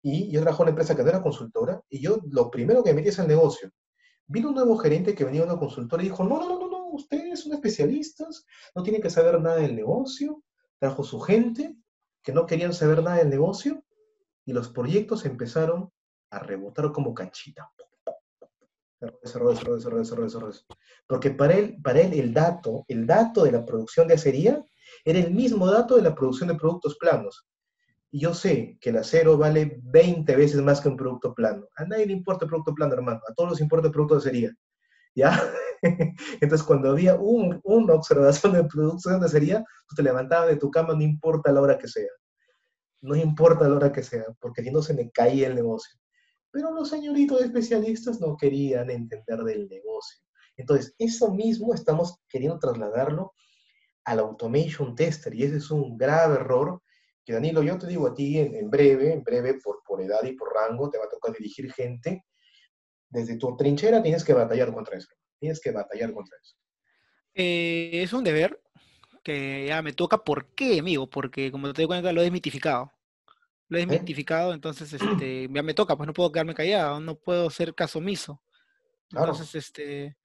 Y 0.01 0.31
yo 0.31 0.41
trabajaba 0.41 0.63
en 0.63 0.65
una 0.65 0.71
empresa 0.71 0.95
que 0.95 1.03
no 1.03 1.09
era 1.09 1.21
consultora, 1.21 1.81
y 1.89 2.01
yo 2.01 2.19
lo 2.29 2.49
primero 2.49 2.83
que 2.83 2.93
metí 2.93 3.09
es 3.09 3.19
el 3.19 3.27
negocio. 3.27 3.69
Vino 4.27 4.49
un 4.49 4.55
nuevo 4.55 4.77
gerente 4.77 5.13
que 5.13 5.25
venía 5.25 5.41
de 5.41 5.47
una 5.47 5.59
consultora 5.59 6.01
y 6.01 6.07
dijo, 6.07 6.23
no, 6.23 6.39
no, 6.47 6.59
no, 6.59 6.69
no, 6.69 6.87
ustedes 6.87 7.41
son 7.41 7.53
especialistas, 7.53 8.45
no 8.75 8.83
tienen 8.83 9.01
que 9.01 9.09
saber 9.09 9.39
nada 9.41 9.57
del 9.57 9.75
negocio, 9.75 10.43
trajo 10.79 11.03
su 11.03 11.19
gente, 11.19 11.75
que 12.23 12.31
no 12.31 12.45
querían 12.45 12.73
saber 12.73 13.03
nada 13.03 13.17
del 13.17 13.29
negocio 13.29 13.83
y 14.45 14.53
los 14.53 14.69
proyectos 14.69 15.25
empezaron 15.25 15.91
a 16.31 16.39
rebotar 16.39 16.91
como 16.91 17.13
canchita. 17.13 17.71
Porque 21.07 21.31
para 21.31 21.55
él, 21.55 21.77
para 21.81 22.01
él 22.01 22.13
el 22.13 22.33
dato, 22.33 22.85
el 22.87 23.05
dato 23.05 23.43
de 23.43 23.51
la 23.51 23.65
producción 23.65 24.07
de 24.07 24.13
acería 24.13 24.63
era 25.03 25.19
el 25.19 25.33
mismo 25.33 25.65
dato 25.67 25.95
de 25.95 26.03
la 26.03 26.13
producción 26.13 26.49
de 26.49 26.55
productos 26.55 26.97
planos. 26.97 27.47
Y 28.11 28.19
yo 28.19 28.33
sé 28.33 28.77
que 28.81 28.89
el 28.89 28.97
acero 28.97 29.37
vale 29.37 29.79
20 29.83 30.35
veces 30.35 30.61
más 30.61 30.81
que 30.81 30.89
un 30.89 30.97
producto 30.97 31.33
plano. 31.33 31.67
A 31.77 31.85
nadie 31.85 32.05
le 32.05 32.13
importa 32.13 32.43
el 32.45 32.49
producto 32.49 32.75
plano, 32.75 32.93
hermano. 32.93 33.21
A 33.27 33.33
todos 33.33 33.51
les 33.51 33.61
importa 33.61 33.87
el 33.87 33.93
producto 33.93 34.15
de 34.15 34.19
acería. 34.19 34.53
¿Ya? 35.15 35.41
Entonces, 36.41 36.63
cuando 36.65 36.91
había 36.91 37.15
una 37.15 37.93
observación 37.93 38.53
de 38.53 38.65
producción 38.65 39.19
de 39.19 39.25
acería, 39.25 39.63
tú 39.87 39.95
te 39.95 40.03
levantabas 40.03 40.49
de 40.49 40.57
tu 40.57 40.69
cama, 40.69 40.93
no 40.93 41.01
importa 41.01 41.51
la 41.51 41.61
hora 41.61 41.77
que 41.77 41.87
sea. 41.87 42.09
No 43.01 43.15
importa 43.15 43.67
la 43.67 43.75
hora 43.75 43.91
que 43.91 44.03
sea, 44.03 44.25
porque 44.39 44.61
si 44.61 44.71
no 44.71 44.81
se 44.81 44.93
me 44.93 45.09
caía 45.09 45.47
el 45.47 45.55
negocio. 45.55 45.99
Pero 46.51 46.71
los 46.71 46.89
señoritos 46.89 47.41
especialistas 47.41 48.19
no 48.19 48.35
querían 48.35 48.89
entender 48.89 49.39
del 49.39 49.69
negocio. 49.69 50.19
Entonces, 50.57 50.93
eso 50.99 51.33
mismo 51.33 51.73
estamos 51.73 52.19
queriendo 52.27 52.59
trasladarlo 52.59 53.33
al 54.03 54.19
automation 54.19 54.95
tester 54.95 55.33
y 55.33 55.43
ese 55.43 55.57
es 55.57 55.71
un 55.71 55.97
grave 55.97 56.35
error 56.35 56.81
que 57.23 57.33
Danilo, 57.33 57.61
yo 57.63 57.77
te 57.77 57.87
digo 57.87 58.07
a 58.07 58.13
ti 58.13 58.39
en, 58.39 58.69
breve, 58.69 59.13
en 59.13 59.23
breve 59.23 59.59
por, 59.63 59.81
por 59.85 60.01
edad 60.01 60.23
y 60.23 60.33
por 60.33 60.53
rango, 60.53 60.89
te 60.89 60.97
va 60.97 61.05
a 61.05 61.09
tocar 61.09 61.33
dirigir 61.33 61.71
gente. 61.71 62.25
Desde 63.09 63.37
tu 63.37 63.55
trinchera 63.55 64.01
tienes 64.01 64.23
que 64.23 64.33
batallar 64.33 64.73
contra 64.73 64.97
eso. 64.97 65.09
Tienes 65.39 65.59
que 65.59 65.71
batallar 65.71 66.13
contra 66.13 66.37
eso. 66.41 66.55
Eh, 67.33 68.01
es 68.03 68.13
un 68.13 68.23
deber 68.23 68.61
que 69.23 69.67
ya 69.67 69.81
me 69.81 69.93
toca. 69.93 70.17
¿Por 70.17 70.53
qué, 70.53 70.79
amigo? 70.79 71.09
Porque 71.09 71.51
como 71.51 71.71
te 71.73 71.81
doy 71.81 71.87
cuenta, 71.87 72.11
lo 72.11 72.21
he 72.21 72.25
desmitificado 72.25 72.91
lo 73.71 73.77
he 73.77 73.83
¿Eh? 73.83 73.85
desmitificado, 73.85 74.53
entonces 74.53 74.91
este, 74.91 75.47
ya 75.49 75.63
me 75.63 75.73
toca, 75.73 75.95
pues 75.95 76.05
no 76.05 76.13
puedo 76.13 76.29
quedarme 76.29 76.53
callado, 76.53 76.99
no 76.99 77.15
puedo 77.15 77.49
ser 77.49 77.73
caso 77.73 77.99
omiso. 77.99 78.43
Entonces, 79.09 79.55
este, 79.55 80.17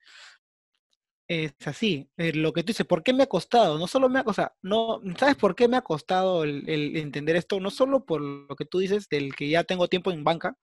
es 1.29 1.55
así. 1.67 2.09
Eh, 2.17 2.33
lo 2.33 2.53
que 2.53 2.63
tú 2.63 2.69
dices, 2.69 2.87
¿por 2.87 3.03
qué 3.03 3.13
me 3.13 3.25
ha 3.25 3.27
costado? 3.27 3.79
No 3.79 3.87
solo 3.87 4.09
me 4.09 4.21
ha 4.21 4.25
costado, 4.25 4.53
no, 4.63 5.01
¿sabes 5.19 5.37
por 5.37 5.55
qué 5.55 5.69
me 5.69 5.77
ha 5.77 5.83
costado 5.83 6.45
el, 6.45 6.97
entender 6.97 7.37
esto? 7.37 7.61
No 7.61 7.71
solo 7.71 8.05
por 8.05 8.21
lo 8.21 8.57
que 8.57 8.65
tú 8.65 8.79
dices 8.79 9.09
del 9.09 9.35
que 9.35 9.49
ya 9.49 9.65
tengo 9.65 9.89
tiempo 9.89 10.11
en 10.11 10.25
banca, 10.25 10.57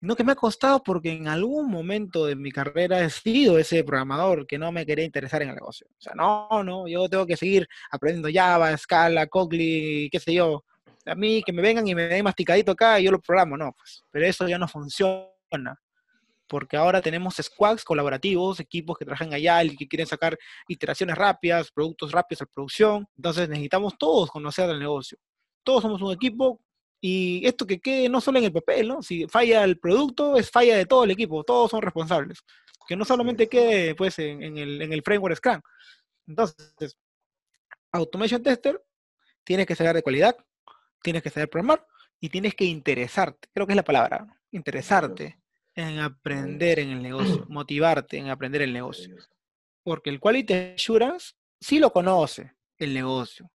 sino 0.00 0.16
que 0.16 0.24
me 0.24 0.32
ha 0.32 0.36
costado 0.36 0.82
porque 0.82 1.12
en 1.12 1.28
algún 1.28 1.70
momento 1.70 2.26
de 2.26 2.36
mi 2.36 2.52
carrera 2.52 3.00
he 3.00 3.10
sido 3.10 3.58
ese 3.58 3.84
programador 3.84 4.46
que 4.46 4.58
no 4.58 4.70
me 4.72 4.84
quería 4.86 5.04
interesar 5.04 5.42
en 5.42 5.50
el 5.50 5.54
negocio. 5.54 5.86
O 5.90 6.00
sea, 6.02 6.14
no, 6.14 6.62
no, 6.62 6.86
yo 6.88 7.08
tengo 7.08 7.26
que 7.26 7.36
seguir 7.36 7.66
aprendiendo 7.90 8.28
Java, 8.32 8.76
Scala, 8.76 9.26
Kotlin, 9.26 10.10
qué 10.10 10.20
sé 10.20 10.34
yo, 10.34 10.64
a 11.06 11.14
mí 11.14 11.42
que 11.44 11.52
me 11.52 11.62
vengan 11.62 11.86
y 11.86 11.94
me 11.94 12.04
den 12.08 12.24
masticadito 12.24 12.72
acá 12.72 13.00
y 13.00 13.04
yo 13.04 13.10
lo 13.12 13.20
programo, 13.20 13.56
no, 13.56 13.72
pues, 13.72 14.04
pero 14.10 14.26
eso 14.26 14.48
ya 14.48 14.58
no 14.58 14.68
funciona, 14.68 15.80
porque 16.46 16.76
ahora 16.76 17.00
tenemos 17.00 17.36
squads 17.36 17.84
colaborativos, 17.84 18.60
equipos 18.60 18.98
que 18.98 19.04
trabajan 19.04 19.32
allá 19.32 19.62
y 19.64 19.76
que 19.76 19.88
quieren 19.88 20.06
sacar 20.06 20.38
iteraciones 20.68 21.16
rápidas, 21.16 21.70
productos 21.70 22.12
rápidos 22.12 22.42
a 22.42 22.46
producción, 22.46 23.06
entonces 23.16 23.48
necesitamos 23.48 23.96
todos 23.98 24.30
conocer 24.30 24.68
el 24.70 24.78
negocio, 24.78 25.18
todos 25.62 25.82
somos 25.82 26.02
un 26.02 26.12
equipo 26.12 26.60
y 27.00 27.46
esto 27.46 27.66
que 27.66 27.80
quede 27.80 28.08
no 28.08 28.20
solo 28.20 28.38
en 28.38 28.44
el 28.44 28.52
papel, 28.52 28.88
¿no? 28.88 29.02
Si 29.02 29.26
falla 29.26 29.64
el 29.64 29.78
producto, 29.78 30.36
es 30.36 30.50
falla 30.50 30.76
de 30.76 30.86
todo 30.86 31.04
el 31.04 31.10
equipo, 31.10 31.44
todos 31.44 31.70
son 31.70 31.82
responsables, 31.82 32.38
que 32.86 32.96
no 32.96 33.04
solamente 33.04 33.48
quede 33.48 33.94
pues 33.94 34.18
en, 34.18 34.56
el, 34.56 34.80
en 34.82 34.92
el 34.92 35.02
framework 35.02 35.36
Scrum. 35.36 35.60
Entonces, 36.26 36.96
Automation 37.92 38.42
Tester 38.42 38.82
tiene 39.44 39.66
que 39.66 39.76
ser 39.76 39.94
de 39.94 40.02
calidad, 40.02 40.36
tienes 41.02 41.22
que 41.22 41.30
saber 41.30 41.50
programar 41.50 41.86
y 42.20 42.28
tienes 42.30 42.54
que 42.54 42.64
interesarte, 42.64 43.48
creo 43.52 43.66
que 43.66 43.72
es 43.72 43.76
la 43.76 43.84
palabra, 43.84 44.26
interesarte 44.50 45.43
en 45.74 45.98
aprender 45.98 46.78
en 46.78 46.90
el 46.90 47.02
negocio, 47.02 47.44
motivarte 47.48 48.18
en 48.18 48.28
aprender 48.28 48.62
el 48.62 48.72
negocio. 48.72 49.16
Porque 49.82 50.10
el 50.10 50.20
Quality 50.20 50.54
Assurance 50.76 51.34
sí 51.60 51.78
lo 51.78 51.92
conoce, 51.92 52.52
el 52.78 52.94
negocio. 52.94 53.50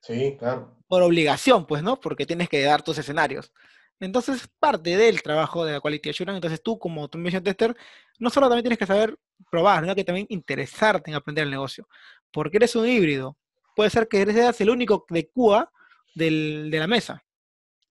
Sí, 0.00 0.36
claro. 0.38 0.76
Por 0.86 1.02
obligación, 1.02 1.66
pues, 1.66 1.82
¿no? 1.82 1.98
Porque 1.98 2.26
tienes 2.26 2.48
que 2.48 2.62
dar 2.62 2.82
tus 2.82 2.98
escenarios. 2.98 3.52
Entonces, 4.00 4.48
parte 4.58 4.96
del 4.96 5.22
trabajo 5.22 5.64
de 5.64 5.72
la 5.72 5.80
Quality 5.80 6.10
Assurance, 6.10 6.36
entonces 6.36 6.62
tú 6.62 6.78
como 6.78 7.02
Automation 7.02 7.42
Tester, 7.42 7.74
no 8.18 8.28
solo 8.28 8.48
también 8.48 8.64
tienes 8.64 8.78
que 8.78 8.86
saber 8.86 9.16
probar, 9.50 9.82
sino 9.82 9.94
que 9.94 10.04
también 10.04 10.26
interesarte 10.28 11.10
en 11.10 11.16
aprender 11.16 11.44
el 11.44 11.50
negocio. 11.50 11.88
Porque 12.30 12.58
eres 12.58 12.76
un 12.76 12.86
híbrido. 12.86 13.36
Puede 13.74 13.90
ser 13.90 14.06
que 14.08 14.20
eres 14.20 14.60
el 14.60 14.70
único 14.70 15.06
de 15.08 15.28
QA 15.28 15.70
de 16.14 16.68
la 16.72 16.86
mesa. 16.86 17.24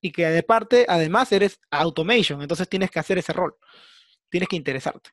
Y 0.06 0.12
que 0.12 0.26
de 0.26 0.44
parte, 0.44 0.86
además, 0.90 1.32
eres 1.32 1.62
automation, 1.72 2.42
entonces 2.42 2.68
tienes 2.68 2.92
que 2.92 3.00
hacer 3.00 3.18
ese 3.18 3.32
rol. 3.32 3.56
Tienes 4.30 4.50
que 4.50 4.58
interesarte. 4.58 5.12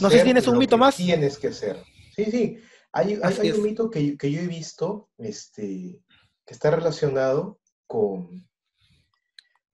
no 0.00 0.10
sé 0.10 0.18
si 0.18 0.24
tienes 0.24 0.46
un 0.46 0.58
mito 0.58 0.76
más. 0.76 0.96
Tienes 0.96 1.38
que 1.38 1.50
ser. 1.50 1.82
Sí, 2.14 2.26
sí. 2.26 2.58
Hay, 2.92 3.14
un 3.14 3.62
mito 3.62 3.90
que, 3.90 4.16
yo 4.18 4.40
he 4.40 4.46
visto 4.46 5.08
este, 5.16 5.98
que 6.44 6.52
está 6.52 6.70
relacionado 6.70 7.58
con, 7.86 8.46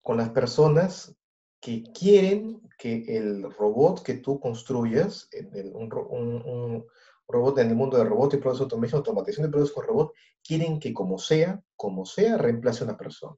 con 0.01 0.15
las 0.15 0.29
personas 0.29 1.13
que 1.59 1.83
quieren 1.83 2.61
que 2.77 3.03
el 3.17 3.51
robot 3.51 4.03
que 4.03 4.13
tú 4.13 4.39
construyas, 4.39 5.27
un, 5.73 5.93
un, 5.93 6.85
robot 7.27 7.59
en 7.59 7.67
el 7.67 7.75
mundo 7.75 7.97
de 7.97 8.05
robot 8.05 8.35
y 8.35 8.37
Process 8.37 8.61
Automation, 8.61 8.99
automatización 8.99 9.47
de 9.47 9.51
procesos 9.51 9.75
con 9.75 9.85
robot, 9.85 10.13
quieren 10.41 10.79
que 10.79 10.93
como 10.93 11.19
sea, 11.19 11.61
como 11.75 12.05
sea, 12.05 12.37
reemplace 12.37 12.83
a 12.83 12.87
una 12.87 12.97
persona. 12.97 13.35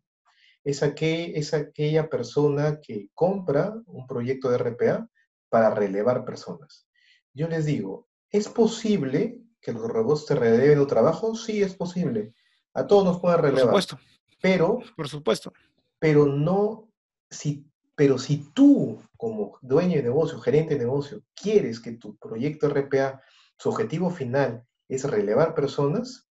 Es, 0.63 0.81
es 0.83 1.53
aquella 1.53 2.09
persona 2.09 2.79
que 2.81 3.09
compra 3.13 3.75
un 3.87 4.05
proyecto 4.07 4.49
de 4.49 4.57
RPA 4.57 5.09
para 5.49 5.73
relevar 5.73 6.23
personas. 6.23 6.87
Yo 7.33 7.47
les 7.47 7.65
digo, 7.65 8.07
¿es 8.29 8.47
posible 8.47 9.41
que 9.61 9.73
los 9.73 9.87
robots 9.87 10.25
te 10.25 10.35
releven 10.35 10.79
tu 10.79 10.87
trabajo? 10.87 11.35
Sí, 11.35 11.61
es 11.61 11.75
posible. 11.75 12.33
A 12.73 12.87
todos 12.87 13.05
nos 13.05 13.19
pueden 13.19 13.39
relevar. 13.39 13.71
Por 13.71 13.81
supuesto. 13.81 13.99
Pero, 14.41 14.79
por 14.95 15.09
supuesto. 15.09 15.53
Pero 15.99 16.25
no, 16.25 16.89
si, 17.29 17.65
pero 17.95 18.17
si 18.17 18.51
tú, 18.53 19.01
como 19.17 19.57
dueño 19.61 19.97
de 19.97 20.03
negocio, 20.03 20.39
gerente 20.39 20.75
de 20.75 20.85
negocio, 20.85 21.23
quieres 21.35 21.79
que 21.79 21.93
tu 21.93 22.17
proyecto 22.17 22.69
RPA 22.69 23.21
su 23.61 23.69
objetivo 23.69 24.09
final 24.09 24.65
es 24.89 25.03
relevar 25.03 25.53
personas, 25.53 26.27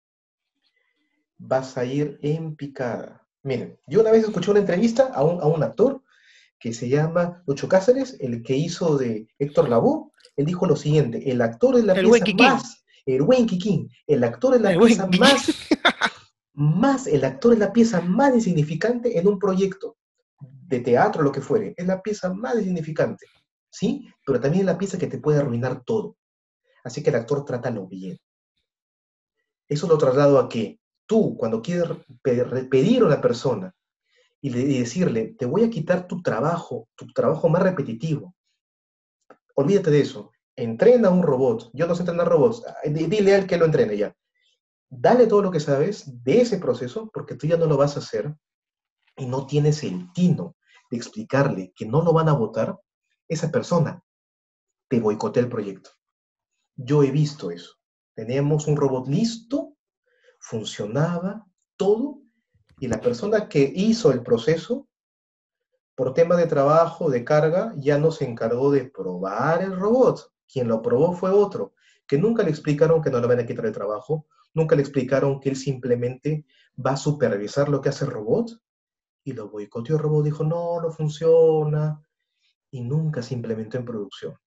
vas 1.37 1.77
a 1.77 1.85
ir 1.85 2.17
en 2.23 2.55
picada. 2.55 3.28
Miren, 3.49 3.79
yo 3.87 4.01
una 4.01 4.11
vez 4.11 4.25
escuché 4.25 4.51
una 4.51 4.59
entrevista 4.59 5.05
a 5.11 5.23
un, 5.23 5.41
a 5.41 5.47
un 5.47 5.63
actor 5.63 6.03
que 6.59 6.71
se 6.71 6.87
llama 6.87 7.41
Lucho 7.47 7.67
Cáceres, 7.67 8.15
el 8.19 8.43
que 8.43 8.55
hizo 8.55 8.95
de 8.95 9.27
Héctor 9.39 9.69
Lavoe, 9.69 10.11
él 10.35 10.45
dijo 10.45 10.67
lo 10.67 10.75
siguiente, 10.75 11.31
el 11.31 11.41
actor 11.41 11.75
es 11.75 11.83
la 11.83 11.95
pieza 11.95 12.25
más, 12.37 12.83
el 13.07 13.23
buen 13.23 13.47
Kikín, 13.47 13.89
el 14.05 14.23
actor 14.23 14.53
es 14.53 14.61
la 14.61 14.77
pieza 14.77 15.07
más, 15.17 15.47
más, 16.53 17.07
el 17.07 17.25
actor 17.25 17.53
es 17.53 17.57
la 17.57 17.73
pieza 17.73 18.01
más 18.01 18.35
insignificante 18.35 19.17
en 19.17 19.27
un 19.27 19.39
proyecto 19.39 19.97
de 20.39 20.81
teatro, 20.81 21.23
lo 21.23 21.31
que 21.31 21.41
fuere, 21.41 21.73
es 21.75 21.87
la 21.87 22.03
pieza 22.03 22.31
más 22.31 22.53
insignificante, 22.53 23.25
¿sí? 23.71 24.07
Pero 24.27 24.39
también 24.39 24.61
es 24.61 24.67
la 24.67 24.77
pieza 24.77 24.99
que 24.99 25.07
te 25.07 25.17
puede 25.17 25.39
arruinar 25.39 25.83
todo. 25.83 26.17
Así 26.83 27.01
que 27.01 27.09
el 27.09 27.15
actor 27.15 27.43
trátalo 27.45 27.87
bien. 27.87 28.19
Eso 29.67 29.87
lo 29.87 29.97
traslado 29.97 30.37
a 30.37 30.47
que 30.47 30.78
tú, 31.09 31.35
cuando 31.35 31.61
quieres 31.61 31.89
pedir 32.21 33.01
a 33.01 33.07
una 33.07 33.19
persona 33.19 33.73
y, 34.39 34.49
decirle, 34.51 35.35
te 35.37 35.47
voy 35.47 35.63
a 35.63 35.69
quitar 35.69 36.07
tu 36.07 36.21
trabajo, 36.21 36.87
tu 36.95 37.07
trabajo 37.07 37.49
más 37.49 37.63
repetitivo, 37.63 38.35
olvídate 39.55 39.89
de 39.89 40.01
eso. 40.01 40.31
Entrena 40.55 41.07
a 41.07 41.11
un 41.11 41.23
robot. 41.23 41.71
Yo 41.73 41.87
no 41.87 41.95
sé 41.95 42.03
entrenar 42.03 42.27
robots. 42.27 42.63
Dile 42.85 43.33
al 43.33 43.47
que 43.47 43.57
lo 43.57 43.65
entrene 43.65 43.97
ya. 43.97 44.15
Dale 44.89 45.25
todo 45.25 45.41
lo 45.41 45.51
que 45.51 45.59
sabes 45.59 46.03
de 46.23 46.41
ese 46.41 46.59
proceso, 46.59 47.09
porque 47.13 47.35
tú 47.35 47.47
ya 47.47 47.57
no 47.57 47.65
lo 47.65 47.77
vas 47.77 47.95
a 47.95 47.99
hacer 47.99 48.35
y 49.17 49.25
no 49.25 49.47
tienes 49.47 49.83
el 49.83 50.11
tino 50.13 50.55
de 50.91 50.97
explicarle 50.97 51.71
que 51.75 51.85
no 51.85 52.01
lo 52.01 52.13
van 52.13 52.29
a 52.29 52.33
votar, 52.33 52.77
esa 53.27 53.51
persona 53.51 54.03
te 54.89 54.99
boicotea 54.99 55.43
el 55.43 55.49
proyecto. 55.49 55.91
Yo 56.75 57.03
he 57.03 57.11
visto 57.11 57.51
eso. 57.51 57.75
Teníamos 58.15 58.67
un 58.67 58.75
robot 58.75 59.07
listo, 59.07 59.77
funcionaba 60.39 61.45
todo, 61.77 62.21
y 62.79 62.87
la 62.87 63.01
persona 63.01 63.49
que 63.49 63.71
hizo 63.75 64.11
el 64.11 64.23
proceso, 64.23 64.87
por 65.95 66.13
tema 66.13 66.37
de 66.37 66.47
trabajo, 66.47 67.09
de 67.09 67.25
carga, 67.25 67.73
ya 67.75 67.97
no 67.97 68.11
se 68.11 68.25
encargó 68.25 68.71
de 68.71 68.85
probar 68.85 69.61
el 69.61 69.75
robot. 69.75 70.31
Quien 70.51 70.69
lo 70.69 70.81
probó 70.81 71.13
fue 71.13 71.29
otro, 71.29 71.73
que 72.07 72.17
nunca 72.17 72.41
le 72.41 72.49
explicaron 72.49 73.01
que 73.01 73.11
no 73.11 73.19
le 73.19 73.27
van 73.27 73.39
a 73.39 73.45
quitar 73.45 73.65
el 73.65 73.73
trabajo, 73.73 74.25
nunca 74.53 74.75
le 74.75 74.81
explicaron 74.81 75.39
que 75.39 75.49
él 75.49 75.55
simplemente 75.57 76.45
va 76.83 76.91
a 76.91 76.97
supervisar 76.97 77.67
lo 77.67 77.81
que 77.81 77.89
hace 77.89 78.05
el 78.05 78.11
robot, 78.11 78.61
y 79.25 79.33
lo 79.33 79.49
boicoteó 79.49 79.97
el 79.97 80.01
robot, 80.01 80.23
dijo, 80.23 80.43
no, 80.43 80.81
no 80.81 80.89
funciona, 80.89 82.01
y 82.71 82.81
nunca 82.81 83.21
se 83.21 83.33
implementó 83.33 83.77
en 83.77 83.85
producción. 83.85 84.37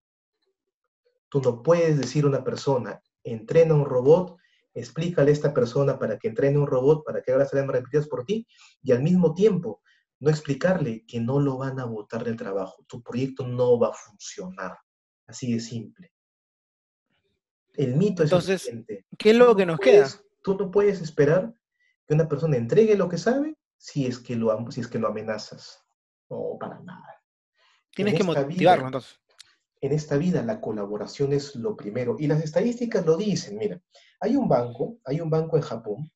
Tú 1.28 1.40
no 1.40 1.62
puedes 1.62 1.98
decir 1.98 2.24
a 2.24 2.28
una 2.28 2.44
persona, 2.44 3.02
entrena 3.22 3.74
un 3.74 3.85
robot 3.85 4.38
explícale 4.74 5.30
a 5.30 5.32
esta 5.32 5.52
persona 5.52 5.98
para 5.98 6.18
que 6.18 6.28
entrene 6.28 6.58
un 6.58 6.66
robot, 6.66 7.04
para 7.04 7.22
que 7.22 7.30
haga 7.30 7.40
las 7.40 7.50
tareas 7.50 7.68
repetidas 7.68 8.08
por 8.08 8.24
ti, 8.24 8.46
y 8.82 8.92
al 8.92 9.02
mismo 9.02 9.35
tiempo 9.35 9.82
no 10.20 10.30
explicarle 10.30 11.04
que 11.06 11.20
no 11.20 11.40
lo 11.40 11.58
van 11.58 11.80
a 11.80 11.85
botar 11.85 12.22
del 12.24 12.37
trabajo, 12.37 12.85
tu 12.87 13.02
proyecto 13.02 13.46
no 13.46 13.78
va 13.78 13.88
a 13.88 13.92
funcionar. 13.92 14.78
Así 15.26 15.52
de 15.52 15.61
simple. 15.61 16.12
El 17.74 17.96
mito 17.96 18.22
es 18.22 18.30
Entonces, 18.30 18.70
¿qué 19.18 19.30
es 19.30 19.37
lo 19.37 19.56
que 19.56 19.66
nos 19.66 19.80
queda? 19.80 20.08
Tú 20.42 20.56
no 20.56 20.70
puedes 20.70 21.00
esperar 21.00 21.54
que 22.06 22.14
una 22.14 22.28
persona 22.28 22.56
entregue 22.56 22.96
lo 22.96 23.08
que 23.08 23.18
sabe 23.18 23.56
si 23.76 24.06
es 24.06 24.18
que 24.18 24.37
lo, 24.37 24.70
si 24.70 24.80
es 24.80 24.88
que 24.88 24.98
lo 24.98 25.08
amenazas. 25.08 25.85
No, 26.28 26.56
para 26.61 26.78
nada. 26.80 27.20
Tienes 27.90 28.14
que 28.14 28.24
motivarlo, 28.24 28.87
entonces. 28.87 29.18
En 29.80 29.92
esta 29.92 30.16
vida 30.16 30.42
la 30.44 30.61
colaboración 30.61 31.32
es 31.32 31.56
lo 31.56 31.76
primero. 31.76 32.16
Y 32.18 32.28
las 32.28 32.42
estadísticas 32.42 33.04
lo 33.04 33.16
dicen. 33.16 33.58
Mira, 33.58 33.80
hay 34.22 34.37
un 34.37 34.48
banco, 34.48 34.98
hay 35.04 35.20
un 35.20 35.28
banco 35.28 35.56
en 35.56 35.62
Japón, 35.62 36.11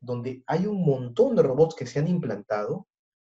donde 0.00 0.42
hay 0.46 0.66
un 0.66 0.82
montón 0.82 1.36
de 1.36 1.42
robots 1.42 1.74
que 1.74 1.86
se 1.86 1.98
han 1.98 2.08
implantado 2.08 2.88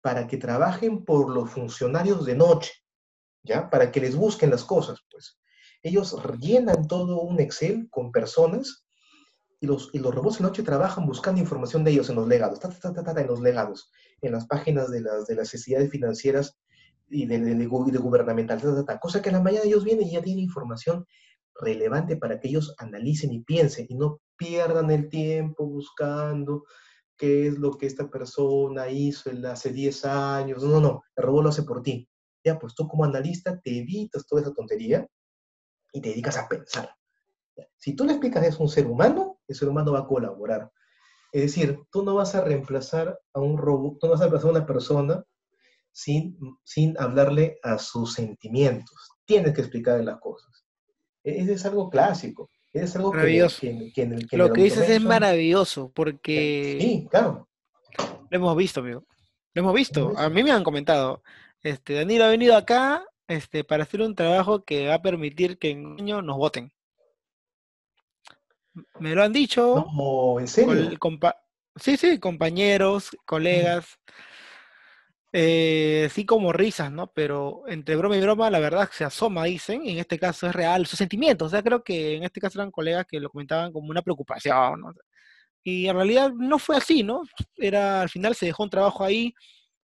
para 0.00 0.28
que 0.28 0.36
trabajen 0.36 1.04
por 1.04 1.28
los 1.28 1.50
funcionarios 1.50 2.24
de 2.24 2.36
noche, 2.36 2.72
¿ya? 3.42 3.68
Para 3.68 3.90
que 3.90 4.00
les 4.00 4.14
busquen 4.14 4.50
las 4.50 4.64
cosas, 4.64 5.00
pues. 5.10 5.40
Ellos 5.82 6.16
llenan 6.38 6.86
todo 6.86 7.22
un 7.22 7.40
Excel 7.40 7.88
con 7.90 8.12
personas 8.12 8.84
y 9.58 9.66
los, 9.66 9.90
y 9.92 9.98
los 9.98 10.14
robots 10.14 10.38
de 10.38 10.44
noche 10.44 10.62
trabajan 10.62 11.04
buscando 11.04 11.40
información 11.40 11.82
de 11.82 11.90
ellos 11.90 12.08
en 12.08 12.14
los 12.14 12.28
legados, 12.28 12.60
en 12.64 13.26
los 13.26 13.40
legados, 13.40 13.90
en 14.20 14.32
las 14.32 14.46
páginas 14.46 14.88
de 14.92 15.00
las, 15.00 15.26
de 15.26 15.34
las 15.34 15.48
sociedades 15.48 15.90
financieras 15.90 16.56
y 17.08 17.26
de, 17.26 17.40
de, 17.40 17.54
de, 17.56 17.66
gubernamental, 17.66 18.60
cosa 19.00 19.20
que 19.20 19.32
la 19.32 19.40
mayoría 19.40 19.62
de 19.62 19.68
ellos 19.68 19.84
vienen 19.84 20.06
y 20.06 20.12
ya 20.12 20.22
tienen 20.22 20.44
información 20.44 21.04
relevante 21.54 22.16
para 22.16 22.40
que 22.40 22.48
ellos 22.48 22.74
analicen 22.78 23.32
y 23.32 23.42
piensen 23.42 23.86
y 23.88 23.94
no 23.94 24.20
pierdan 24.36 24.90
el 24.90 25.08
tiempo 25.08 25.66
buscando 25.66 26.64
qué 27.16 27.46
es 27.46 27.58
lo 27.58 27.76
que 27.78 27.86
esta 27.86 28.08
persona 28.08 28.90
hizo 28.90 29.30
hace 29.46 29.72
10 29.72 30.04
años. 30.04 30.62
No, 30.64 30.80
no, 30.80 31.02
el 31.16 31.24
robot 31.24 31.44
lo 31.44 31.48
hace 31.50 31.62
por 31.62 31.82
ti. 31.82 32.08
Ya, 32.44 32.58
pues 32.58 32.74
tú 32.74 32.88
como 32.88 33.04
analista 33.04 33.60
te 33.60 33.78
evitas 33.78 34.26
toda 34.26 34.42
esa 34.42 34.52
tontería 34.52 35.06
y 35.92 36.00
te 36.00 36.08
dedicas 36.08 36.36
a 36.36 36.48
pensar. 36.48 36.94
Si 37.76 37.94
tú 37.94 38.04
le 38.04 38.12
explicas 38.12 38.44
eso 38.44 38.58
a 38.58 38.62
un 38.62 38.68
ser 38.68 38.86
humano, 38.86 39.38
el 39.46 39.54
ser 39.54 39.68
humano 39.68 39.92
va 39.92 40.00
a 40.00 40.06
colaborar. 40.06 40.70
Es 41.32 41.42
decir, 41.42 41.80
tú 41.90 42.02
no 42.02 42.14
vas 42.14 42.34
a 42.34 42.42
reemplazar 42.42 43.18
a 43.32 43.40
un 43.40 43.56
robot, 43.56 43.98
tú 44.00 44.06
no 44.06 44.12
vas 44.12 44.20
a 44.20 44.24
reemplazar 44.24 44.48
a 44.48 44.52
una 44.58 44.66
persona 44.66 45.24
sin, 45.92 46.38
sin 46.64 46.98
hablarle 46.98 47.58
a 47.62 47.78
sus 47.78 48.14
sentimientos. 48.14 49.10
Tienes 49.24 49.54
que 49.54 49.60
explicarle 49.60 50.04
las 50.04 50.20
cosas. 50.20 50.61
Es 51.24 51.64
algo 51.64 51.88
clásico. 51.88 52.50
Es 52.72 52.96
algo 52.96 53.12
maravilloso. 53.12 53.60
Que, 53.60 54.18
Lo 54.32 54.52
que 54.52 54.62
dices 54.62 54.88
es 54.88 55.02
maravilloso, 55.02 55.90
porque... 55.94 56.78
Sí, 56.80 57.06
claro. 57.10 57.48
Lo 58.30 58.36
hemos 58.36 58.56
visto, 58.56 58.80
amigo. 58.80 59.04
Lo 59.54 59.60
hemos 59.60 59.74
visto. 59.74 60.12
A 60.16 60.30
mí 60.30 60.42
me 60.42 60.52
han 60.52 60.64
comentado. 60.64 61.22
Este, 61.62 61.94
Danilo 61.94 62.24
ha 62.24 62.28
venido 62.28 62.56
acá 62.56 63.04
este, 63.28 63.62
para 63.62 63.82
hacer 63.82 64.00
un 64.00 64.14
trabajo 64.14 64.64
que 64.64 64.88
va 64.88 64.94
a 64.94 65.02
permitir 65.02 65.58
que 65.58 65.70
en 65.70 66.00
año 66.00 66.22
nos 66.22 66.38
voten. 66.38 66.72
Me 68.98 69.14
lo 69.14 69.22
han 69.22 69.32
dicho. 69.32 69.86
No, 69.94 70.40
¿en 70.40 70.48
serio? 70.48 70.98
sí, 71.76 71.96
sí, 71.98 72.18
compañeros, 72.18 73.10
colegas. 73.26 73.98
Eh, 75.34 76.10
sí 76.12 76.26
como 76.26 76.52
risas, 76.52 76.92
¿no? 76.92 77.10
Pero 77.14 77.62
entre 77.66 77.96
broma 77.96 78.16
y 78.16 78.20
broma, 78.20 78.50
la 78.50 78.58
verdad 78.60 78.88
se 78.92 79.04
asoma, 79.04 79.44
dicen, 79.44 79.86
en 79.86 79.98
este 79.98 80.18
caso 80.18 80.46
es 80.46 80.54
real, 80.54 80.86
sus 80.86 80.98
sentimientos. 80.98 81.46
O 81.46 81.50
sea, 81.50 81.62
creo 81.62 81.82
que 81.82 82.16
en 82.16 82.24
este 82.24 82.40
caso 82.40 82.58
eran 82.60 82.70
colegas 82.70 83.06
que 83.08 83.18
lo 83.18 83.30
comentaban 83.30 83.72
como 83.72 83.88
una 83.90 84.02
preocupación, 84.02 84.80
¿no? 84.80 84.92
Y 85.64 85.88
en 85.88 85.96
realidad 85.96 86.32
no 86.36 86.58
fue 86.58 86.76
así, 86.76 87.02
¿no? 87.02 87.22
Era, 87.56 88.02
al 88.02 88.08
final 88.10 88.34
se 88.34 88.46
dejó 88.46 88.64
un 88.64 88.70
trabajo 88.70 89.04
ahí 89.04 89.34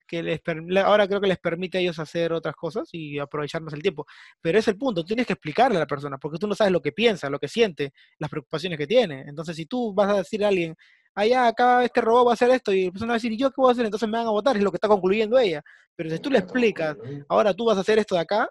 que 0.06 0.22
les 0.22 0.40
ahora 0.84 1.08
creo 1.08 1.20
que 1.20 1.26
les 1.28 1.38
permite 1.38 1.78
a 1.78 1.80
ellos 1.80 1.98
hacer 1.98 2.32
otras 2.32 2.54
cosas 2.56 2.88
y 2.92 3.18
aprovechar 3.18 3.62
más 3.62 3.74
el 3.74 3.82
tiempo. 3.82 4.06
Pero 4.40 4.58
es 4.58 4.68
el 4.68 4.76
punto, 4.78 5.04
tienes 5.04 5.26
que 5.26 5.32
explicarle 5.34 5.76
a 5.76 5.80
la 5.80 5.86
persona, 5.86 6.18
porque 6.18 6.38
tú 6.38 6.46
no 6.46 6.54
sabes 6.54 6.72
lo 6.72 6.82
que 6.82 6.92
piensa, 6.92 7.30
lo 7.30 7.38
que 7.38 7.48
siente, 7.48 7.92
las 8.18 8.30
preocupaciones 8.30 8.78
que 8.78 8.86
tiene. 8.86 9.22
Entonces, 9.28 9.56
si 9.56 9.66
tú 9.66 9.94
vas 9.94 10.10
a 10.10 10.18
decir 10.18 10.44
a 10.44 10.48
alguien, 10.48 10.76
allá 11.14 11.46
acá 11.46 11.84
este 11.84 12.00
robot 12.00 12.26
va 12.26 12.30
a 12.32 12.34
hacer 12.34 12.50
esto 12.50 12.72
y 12.72 12.86
la 12.86 12.90
persona 12.90 13.12
va 13.12 13.14
a 13.14 13.16
decir, 13.16 13.32
¿y 13.32 13.36
yo 13.36 13.50
qué 13.50 13.56
voy 13.56 13.70
a 13.70 13.72
hacer? 13.72 13.84
Entonces 13.84 14.08
me 14.08 14.18
van 14.18 14.26
a 14.26 14.30
votar, 14.30 14.56
es 14.56 14.62
lo 14.62 14.70
que 14.70 14.76
está 14.76 14.88
concluyendo 14.88 15.38
ella. 15.38 15.62
Pero 15.96 16.10
si 16.10 16.18
tú 16.18 16.30
le 16.30 16.38
explicas, 16.38 16.96
ahora 17.28 17.54
tú 17.54 17.64
vas 17.66 17.76
a 17.76 17.80
hacer 17.80 17.98
esto 17.98 18.14
de 18.14 18.22
acá, 18.22 18.48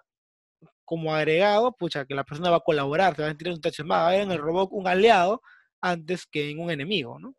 como 0.84 1.14
agregado, 1.14 1.72
pucha, 1.72 2.04
que 2.04 2.14
la 2.14 2.24
persona 2.24 2.50
va 2.50 2.56
a 2.56 2.60
colaborar, 2.60 3.14
te 3.14 3.22
va 3.22 3.28
a 3.28 3.30
sentir 3.30 3.48
un 3.50 3.60
techo 3.60 3.84
más, 3.84 4.00
va 4.00 4.08
a 4.08 4.10
ver 4.12 4.20
en 4.22 4.30
el 4.30 4.38
robot 4.38 4.70
un 4.72 4.86
aliado 4.86 5.42
antes 5.80 6.26
que 6.26 6.50
en 6.50 6.60
un 6.60 6.70
enemigo, 6.70 7.18
¿no? 7.18 7.34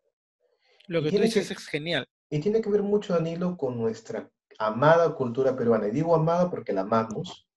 Lo 0.86 1.02
que 1.02 1.10
tú 1.10 1.18
dices 1.18 1.50
es 1.50 1.66
genial. 1.66 2.08
Y 2.30 2.40
tiene 2.40 2.60
que 2.60 2.70
ver 2.70 2.82
mucho, 2.82 3.12
Danilo, 3.12 3.56
con 3.56 3.76
nuestra 3.78 4.30
amada 4.58 5.14
cultura 5.14 5.56
peruana. 5.56 5.88
Y 5.88 5.90
digo 5.90 6.14
amada 6.14 6.48
porque 6.50 6.72
la 6.72 6.82
amamos. 6.82 7.48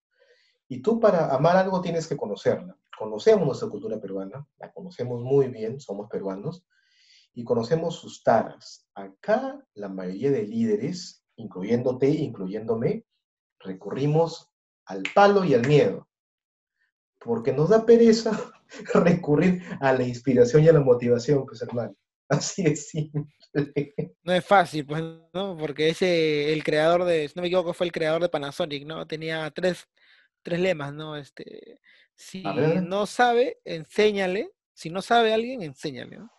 Y 0.68 0.82
tú 0.82 1.00
para 1.00 1.34
amar 1.34 1.58
algo 1.58 1.82
tienes 1.82 2.08
que 2.08 2.18
conocerla. 2.18 2.76
Conocemos 2.98 3.46
nuestra 3.46 3.70
cultura 3.70 4.00
peruana, 4.00 4.46
la 4.58 4.72
conocemos 4.72 5.22
muy 5.22 5.48
bien, 5.48 5.80
somos 5.80 6.10
peruanos, 6.10 6.66
y 7.34 7.44
conocemos 7.44 7.96
sus 7.96 8.24
taras. 8.24 8.88
Acá 8.94 9.64
la 9.74 9.90
mayoría 9.90 10.32
de 10.32 10.44
líderes, 10.44 11.24
incluyéndote, 11.36 12.10
incluyéndome, 12.10 13.06
recurrimos 13.60 14.50
al 14.86 15.04
palo 15.14 15.44
y 15.44 15.54
al 15.54 15.68
miedo, 15.68 16.08
porque 17.20 17.54
nos 17.54 17.70
da 17.70 17.86
pereza 17.86 18.32
recurrir 18.94 19.62
a 19.80 19.94
la 19.94 20.04
inspiración 20.04 20.64
y 20.64 20.70
a 20.70 20.74
la 20.74 20.82
motivación, 20.82 21.46
pues 21.46 21.62
hermano. 21.62 21.96
Así 22.30 22.62
es 22.64 22.90
simple. 22.90 23.26
No 24.24 24.34
es 24.34 24.46
fácil, 24.46 24.86
pues, 24.86 25.02
¿no? 25.34 25.58
Porque 25.58 25.90
ese, 25.90 26.54
el 26.54 26.64
creador 26.64 27.04
de, 27.06 27.28
si 27.28 27.34
no 27.36 27.42
me 27.42 27.48
equivoco, 27.48 27.74
fue 27.74 27.88
el 27.88 27.92
creador 27.92 28.22
de 28.22 28.30
Panasonic, 28.30 28.86
¿no? 28.86 29.08
Tenía 29.08 29.50
tres, 29.50 29.88
tres 30.44 30.60
lemas, 30.60 30.94
¿no? 30.94 31.18
Este, 31.18 31.80
si 32.16 32.44
no 32.44 33.08
sabe, 33.08 33.60
enséñale. 33.66 34.52
Si 34.74 34.90
no 34.90 35.02
sabe 35.02 35.34
alguien, 35.34 35.64
enséñale, 35.64 36.18
¿no? 36.18 36.32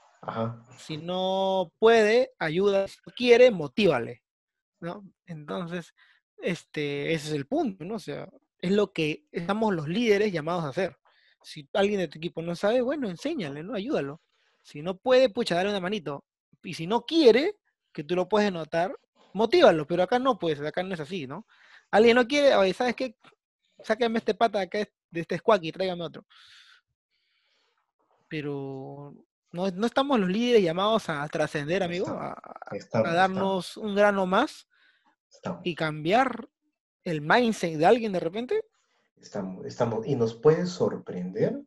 Si 0.76 0.96
no 0.96 1.72
puede, 1.78 2.32
ayuda. 2.38 2.88
Si 2.88 2.98
no 3.06 3.12
quiere, 3.14 3.50
motívale. 3.50 4.22
¿no? 4.80 5.04
Entonces, 5.26 5.94
este, 6.38 7.12
ese 7.12 7.28
es 7.28 7.34
el 7.34 7.46
punto, 7.46 7.84
¿no? 7.84 7.96
O 7.96 7.98
sea, 8.00 8.28
es 8.58 8.72
lo 8.72 8.92
que 8.92 9.24
estamos 9.30 9.74
los 9.74 9.88
líderes 9.88 10.32
llamados 10.32 10.64
a 10.64 10.68
hacer. 10.68 10.96
Si 11.42 11.68
alguien 11.72 12.00
de 12.00 12.08
tu 12.08 12.18
equipo 12.18 12.42
no 12.42 12.54
sabe, 12.54 12.80
bueno, 12.80 13.08
enséñale, 13.08 13.62
¿no? 13.62 13.74
Ayúdalo. 13.74 14.20
Si 14.62 14.82
no 14.82 14.96
puede, 14.98 15.30
pucha, 15.30 15.54
dale 15.54 15.70
una 15.70 15.80
manito. 15.80 16.24
Y 16.62 16.74
si 16.74 16.86
no 16.86 17.02
quiere, 17.02 17.56
que 17.92 18.04
tú 18.04 18.14
lo 18.14 18.28
puedes 18.28 18.52
notar, 18.52 18.94
motívalo, 19.32 19.86
pero 19.86 20.02
acá 20.02 20.18
no 20.18 20.38
puedes, 20.38 20.60
acá 20.60 20.82
no 20.82 20.94
es 20.94 21.00
así, 21.00 21.26
¿no? 21.26 21.46
Alguien 21.90 22.16
no 22.16 22.26
quiere, 22.26 22.54
oye, 22.54 22.74
¿sabes 22.74 22.94
qué? 22.94 23.16
Sáqueme 23.82 24.18
este 24.18 24.34
pata 24.34 24.60
acá 24.60 24.78
de 25.10 25.20
este 25.20 25.38
squack 25.38 25.64
y 25.64 25.72
tráigame 25.72 26.04
otro. 26.04 26.26
Pero 28.28 29.14
no, 29.52 29.66
estamos 29.86 30.20
los 30.20 30.28
líderes 30.28 30.62
llamados 30.62 31.08
a 31.08 31.26
trascender, 31.28 31.82
amigo, 31.82 32.08
a, 32.08 32.36
darnos 32.92 33.76
un 33.76 33.94
grano 33.94 34.26
más 34.26 34.68
y 35.64 35.74
cambiar 35.74 36.48
el 37.04 37.20
mindset 37.20 37.76
de 37.76 37.86
alguien 37.86 38.12
de 38.12 38.20
repente. 38.20 38.64
Estamos, 39.16 39.66
estamos, 39.66 40.06
y 40.06 40.14
nos 40.14 40.34
puede 40.34 40.66
sorprender 40.66 41.60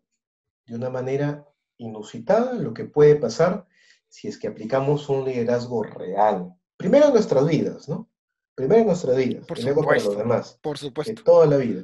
de 0.66 0.76
una 0.76 0.90
manera 0.90 1.46
inusitada 1.78 2.54
lo 2.54 2.74
que 2.74 2.86
puede 2.86 3.16
pasar 3.16 3.68
si 4.08 4.28
es 4.28 4.38
que 4.38 4.48
aplicamos 4.48 5.10
un 5.10 5.26
liderazgo 5.26 5.84
real. 5.84 6.54
Primero 6.78 7.08
en 7.08 7.14
nuestras 7.14 7.46
vidas, 7.48 7.90
¿no? 7.90 8.10
Primero 8.56 8.82
en 8.82 8.88
nuestras 8.88 9.18
vidas, 9.18 9.46
por 9.46 9.62
luego 9.62 9.84
para 9.84 10.04
los 10.04 10.18
demás. 10.18 10.60
Por 10.62 10.78
supuesto. 10.78 11.14
De 11.14 11.24
toda 11.24 11.46
la 11.48 11.58
vida. 11.58 11.84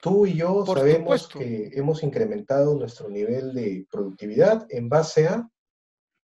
Tú 0.00 0.26
y 0.26 0.36
yo 0.36 0.64
sabemos 0.64 1.28
que 1.28 1.70
hemos 1.74 2.02
incrementado 2.04 2.78
nuestro 2.78 3.08
nivel 3.08 3.52
de 3.52 3.86
productividad 3.90 4.66
en 4.70 4.88
base 4.88 5.26
a 5.26 5.50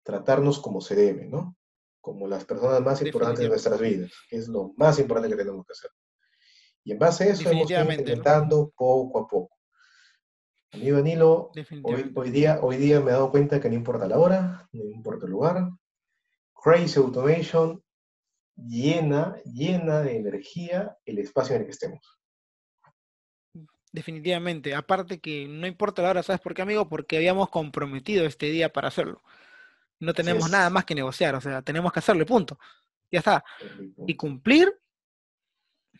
tratarnos 0.03 0.59
como 0.59 0.81
se 0.81 0.95
debe, 0.95 1.27
¿no? 1.27 1.55
Como 2.01 2.27
las 2.27 2.43
personas 2.43 2.81
más 2.81 3.01
importantes 3.01 3.39
de 3.39 3.49
nuestras 3.49 3.79
vidas, 3.79 4.11
es 4.29 4.49
lo 4.49 4.73
más 4.75 4.99
importante 4.99 5.29
que 5.29 5.41
tenemos 5.41 5.65
que 5.65 5.71
hacer. 5.71 5.91
Y 6.83 6.91
en 6.91 6.99
base 6.99 7.23
a 7.23 7.27
eso 7.27 7.49
hemos 7.49 7.71
ido 7.71 7.81
incrementando 7.81 8.73
poco 8.75 9.19
a 9.19 9.27
poco. 9.27 9.57
Amigo 10.73 10.97
Danilo, 10.97 11.51
hoy, 11.83 12.11
hoy, 12.15 12.31
día, 12.31 12.59
hoy 12.61 12.77
día 12.77 12.99
me 12.99 13.11
he 13.11 13.13
dado 13.13 13.31
cuenta 13.31 13.61
que 13.61 13.69
no 13.69 13.75
importa 13.75 14.07
la 14.07 14.19
hora, 14.19 14.67
no 14.73 14.83
importa 14.83 15.25
el 15.25 15.31
lugar. 15.31 15.69
Crazy 16.61 16.99
Automation 16.99 17.81
llena, 18.57 19.37
llena 19.45 20.01
de 20.01 20.17
energía 20.17 20.97
el 21.05 21.19
espacio 21.19 21.55
en 21.55 21.61
el 21.61 21.67
que 21.67 21.71
estemos. 21.71 22.19
Definitivamente. 23.93 24.73
Aparte 24.73 25.19
que 25.19 25.47
no 25.47 25.67
importa 25.67 26.01
la 26.01 26.09
hora, 26.09 26.23
¿sabes 26.23 26.41
por 26.41 26.55
qué, 26.55 26.63
amigo? 26.63 26.89
Porque 26.89 27.15
habíamos 27.15 27.49
comprometido 27.49 28.25
este 28.25 28.47
día 28.47 28.73
para 28.73 28.87
hacerlo. 28.87 29.21
No 29.99 30.15
tenemos 30.15 30.49
nada 30.49 30.71
más 30.71 30.83
que 30.83 30.95
negociar, 30.95 31.35
o 31.35 31.41
sea, 31.41 31.61
tenemos 31.61 31.93
que 31.93 31.99
hacerlo, 31.99 32.25
punto. 32.25 32.59
Ya 33.11 33.19
está. 33.19 33.45
Y 34.07 34.15
cumplir 34.15 34.73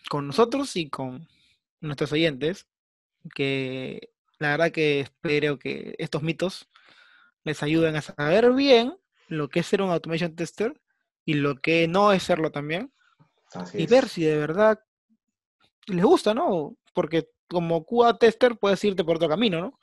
con 0.09 0.25
nosotros 0.25 0.75
y 0.75 0.89
con 0.89 1.29
nuestros 1.81 2.11
oyentes, 2.11 2.67
que 3.35 4.09
la 4.39 4.49
verdad 4.49 4.71
que 4.71 5.01
espero 5.01 5.59
que 5.59 5.93
estos 5.99 6.23
mitos 6.23 6.67
les 7.43 7.61
ayuden 7.61 7.95
a 7.95 8.01
saber 8.01 8.51
bien 8.53 8.97
lo 9.27 9.49
que 9.49 9.59
es 9.59 9.67
ser 9.67 9.83
un 9.83 9.91
automation 9.91 10.35
tester 10.35 10.81
y 11.25 11.35
lo 11.35 11.61
que 11.61 11.87
no 11.87 12.11
es 12.11 12.23
serlo 12.23 12.51
también. 12.51 12.91
y 13.75 13.85
ver 13.85 14.09
si 14.09 14.23
de 14.23 14.37
verdad 14.37 14.83
les 15.85 16.03
gusta, 16.03 16.33
¿no? 16.33 16.75
Porque 16.95 17.29
como 17.47 17.85
QA 17.85 18.17
tester 18.17 18.57
puedes 18.57 18.83
irte 18.83 19.03
por 19.03 19.17
otro 19.17 19.29
camino, 19.29 19.61
¿no? 19.61 19.79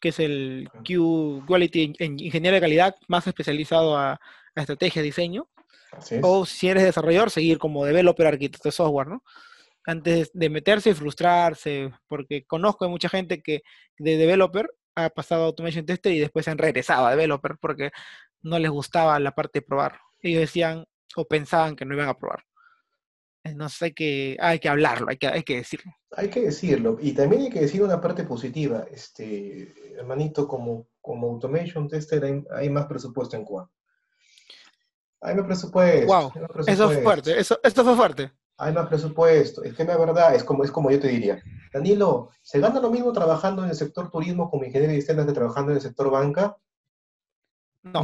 Que 0.00 0.10
es 0.10 0.20
el 0.20 0.68
Q 0.86 1.44
Quality 1.46 1.94
en 1.98 2.18
Ingeniería 2.18 2.52
de 2.52 2.60
Calidad 2.60 2.96
más 3.08 3.26
especializado 3.26 3.96
a, 3.96 4.12
a 4.12 4.60
estrategia, 4.60 5.02
diseño. 5.02 5.48
O 6.22 6.44
si 6.44 6.68
eres 6.68 6.84
desarrollador, 6.84 7.30
seguir 7.30 7.58
como 7.58 7.84
developer, 7.84 8.26
arquitecto 8.26 8.68
de 8.68 8.72
software, 8.72 9.08
¿no? 9.08 9.24
Antes 9.84 10.30
de 10.34 10.50
meterse 10.50 10.90
y 10.90 10.94
frustrarse, 10.94 11.90
porque 12.08 12.44
conozco 12.44 12.84
a 12.84 12.88
mucha 12.88 13.08
gente 13.08 13.40
que 13.42 13.62
de 13.96 14.16
developer 14.18 14.70
ha 14.94 15.08
pasado 15.10 15.44
a 15.44 15.46
Automation 15.46 15.86
Tester 15.86 16.12
y 16.12 16.18
después 16.18 16.44
se 16.44 16.50
han 16.50 16.58
regresado 16.58 17.06
a 17.06 17.10
developer 17.12 17.56
porque 17.58 17.90
no 18.42 18.58
les 18.58 18.70
gustaba 18.70 19.18
la 19.18 19.32
parte 19.32 19.60
de 19.60 19.66
probar. 19.66 20.00
Ellos 20.20 20.40
decían 20.40 20.84
o 21.16 21.26
pensaban 21.26 21.76
que 21.76 21.84
no 21.84 21.94
iban 21.94 22.08
a 22.08 22.18
probar. 22.18 22.44
Entonces 23.50 23.82
hay 23.82 23.92
que, 23.92 24.36
hay 24.40 24.58
que 24.58 24.68
hablarlo, 24.68 25.08
hay 25.08 25.16
que, 25.16 25.26
hay 25.26 25.42
que 25.42 25.56
decirlo. 25.56 25.92
Hay 26.16 26.28
que 26.28 26.40
decirlo. 26.40 26.96
Y 27.00 27.12
también 27.12 27.42
hay 27.42 27.50
que 27.50 27.60
decir 27.60 27.82
una 27.82 28.00
parte 28.00 28.24
positiva. 28.24 28.86
Este, 28.90 29.74
hermanito, 29.96 30.46
como, 30.46 30.88
como 31.00 31.28
Automation 31.28 31.88
Tester 31.88 32.24
hay, 32.24 32.44
hay 32.54 32.70
más 32.70 32.86
presupuesto 32.86 33.36
en 33.36 33.44
Cuba. 33.44 33.70
Hay 35.20 35.34
más 35.34 35.46
presupuesto. 35.46 36.06
Wow, 36.06 36.32
eso 36.66 36.92
es 36.92 37.02
fuerte, 37.02 37.38
eso, 37.38 37.58
esto 37.62 37.84
fue 37.84 37.96
fuerte. 37.96 38.32
Hay 38.56 38.72
más 38.72 38.88
presupuesto. 38.88 39.62
Es 39.62 39.74
que 39.74 39.84
la 39.84 39.96
verdad 39.96 40.34
es 40.34 40.44
como, 40.44 40.64
es 40.64 40.70
como 40.70 40.90
yo 40.90 41.00
te 41.00 41.08
diría. 41.08 41.42
Danilo, 41.72 42.30
¿se 42.42 42.60
gana 42.60 42.80
lo 42.80 42.90
mismo 42.90 43.12
trabajando 43.12 43.64
en 43.64 43.70
el 43.70 43.76
sector 43.76 44.10
turismo 44.10 44.50
como 44.50 44.64
ingeniero 44.64 44.92
de 44.92 44.98
sistemas 44.98 45.26
que 45.26 45.32
trabajando 45.32 45.72
en 45.72 45.76
el 45.76 45.82
sector 45.82 46.10
banca? 46.10 46.56
No. 47.82 48.02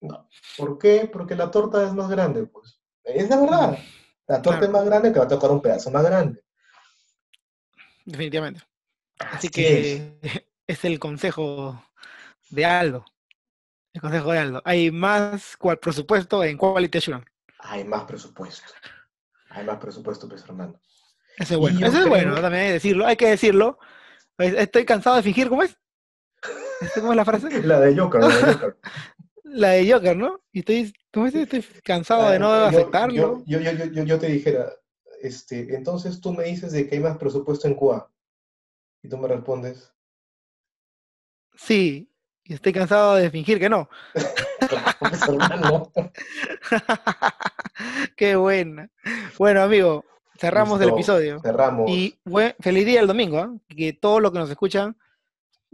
No. 0.00 0.28
¿Por 0.58 0.78
qué? 0.78 1.08
Porque 1.12 1.36
la 1.36 1.50
torta 1.50 1.86
es 1.86 1.94
más 1.94 2.10
grande, 2.10 2.46
pues. 2.46 2.80
Es 3.04 3.28
la 3.28 3.40
verdad. 3.40 3.78
La 4.26 4.40
torta 4.40 4.64
es 4.64 4.70
más 4.70 4.84
grande, 4.84 5.10
te 5.10 5.18
va 5.18 5.24
a 5.24 5.28
tocar 5.28 5.50
un 5.50 5.60
pedazo 5.60 5.90
más 5.90 6.04
grande. 6.04 6.42
Definitivamente. 8.04 8.62
Así, 9.18 9.48
que 9.48 10.18
es. 10.66 10.84
el 10.84 10.98
consejo 10.98 11.84
de 12.50 12.64
Aldo. 12.64 13.04
El 13.92 14.00
consejo 14.00 14.32
de 14.32 14.38
Aldo. 14.38 14.62
Hay 14.64 14.90
más 14.90 15.56
cual 15.56 15.78
presupuesto 15.78 16.42
en 16.44 16.56
Quality 16.56 16.98
Assurance. 16.98 17.28
Hay 17.58 17.84
más 17.84 18.04
presupuesto. 18.04 18.72
Hay 19.50 19.64
más 19.64 19.78
presupuesto, 19.78 20.28
pues, 20.28 20.44
Fernando. 20.44 20.80
Ese 21.36 21.54
es 21.54 21.60
bueno. 21.60 21.86
Ese 21.86 21.98
es 22.00 22.08
bueno, 22.08 22.34
también 22.40 22.62
hay 22.62 22.68
que 22.68 22.72
decirlo. 22.74 23.06
Hay 23.06 23.16
que 23.16 23.28
decirlo. 23.28 23.78
Estoy 24.38 24.84
cansado 24.84 25.16
de 25.16 25.22
fingir, 25.22 25.48
¿cómo 25.48 25.62
es? 25.62 25.76
¿Cómo 26.94 27.12
es 27.12 27.16
la 27.16 27.24
frase? 27.24 27.62
La 27.62 27.80
de 27.80 27.96
Joker, 27.96 28.20
la 28.20 28.28
de 28.28 28.54
Joker. 28.54 28.76
la 29.52 29.70
de 29.70 29.92
Joker, 29.92 30.16
¿no? 30.16 30.40
Y 30.52 30.60
estoy, 30.60 30.92
¿cómo 31.12 31.26
es? 31.26 31.34
estoy 31.34 31.64
cansado 31.84 32.30
de 32.30 32.38
no 32.38 32.48
ah, 32.48 32.68
aceptarlo. 32.68 33.42
Yo, 33.46 33.60
yo, 33.60 33.70
yo, 33.70 34.04
yo, 34.04 34.18
te 34.18 34.26
dijera, 34.26 34.72
este, 35.20 35.74
entonces 35.74 36.20
tú 36.20 36.32
me 36.32 36.44
dices 36.44 36.72
de 36.72 36.88
que 36.88 36.96
hay 36.96 37.00
más 37.00 37.18
presupuesto 37.18 37.68
en 37.68 37.74
Cuba. 37.74 38.10
Y 39.02 39.08
tú 39.08 39.18
me 39.18 39.28
respondes. 39.28 39.92
Sí, 41.54 42.10
y 42.44 42.54
estoy 42.54 42.72
cansado 42.72 43.16
de 43.16 43.30
fingir 43.30 43.58
que 43.58 43.68
no. 43.68 43.88
Qué 48.16 48.36
buena. 48.36 48.88
Bueno, 49.38 49.62
amigo, 49.62 50.04
cerramos 50.38 50.80
el 50.80 50.90
episodio. 50.90 51.40
Cerramos. 51.40 51.90
Y 51.90 52.18
feliz 52.60 52.86
día 52.86 53.00
el 53.00 53.06
domingo, 53.06 53.38
¿eh? 53.38 53.48
que 53.68 53.92
todos 53.92 54.22
los 54.22 54.32
que 54.32 54.38
nos 54.38 54.50
escuchan, 54.50 54.96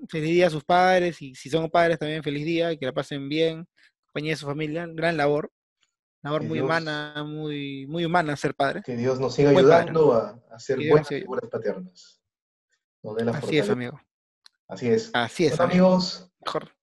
feliz 0.08 0.30
día 0.30 0.46
a 0.46 0.50
sus 0.50 0.64
padres, 0.64 1.20
y 1.22 1.34
si 1.34 1.50
son 1.50 1.70
padres 1.70 1.98
también 1.98 2.22
feliz 2.22 2.44
día, 2.44 2.72
y 2.72 2.78
que 2.78 2.86
la 2.86 2.92
pasen 2.92 3.28
bien, 3.28 3.66
compañía 4.06 4.32
de 4.32 4.36
su 4.36 4.46
familia, 4.46 4.86
gran 4.88 5.16
labor. 5.16 5.50
Labor 6.22 6.42
muy 6.42 6.60
humana, 6.60 7.24
muy, 7.24 7.86
muy 7.86 8.04
humana 8.04 8.36
ser 8.36 8.54
padre. 8.54 8.82
Que 8.84 8.96
Dios 8.96 9.20
nos 9.20 9.34
siga 9.34 9.50
ayudando 9.50 10.12
a, 10.14 10.40
a, 10.50 10.58
ser 10.58 10.78
buenas 10.88 11.06
figuras 11.06 11.48
paternas. 11.48 12.20
Así 13.34 13.58
es, 13.58 13.70
amigo. 13.70 14.00
Así 14.66 14.88
es. 14.88 15.10
Así 15.14 15.46
es. 15.46 15.60
amigos. 15.60 16.30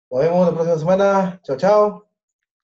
Nos 0.09 0.21
vemos 0.21 0.47
la 0.47 0.53
próxima 0.53 0.79
semana. 0.79 1.41
Chao, 1.43 1.57
chao. 1.57 2.04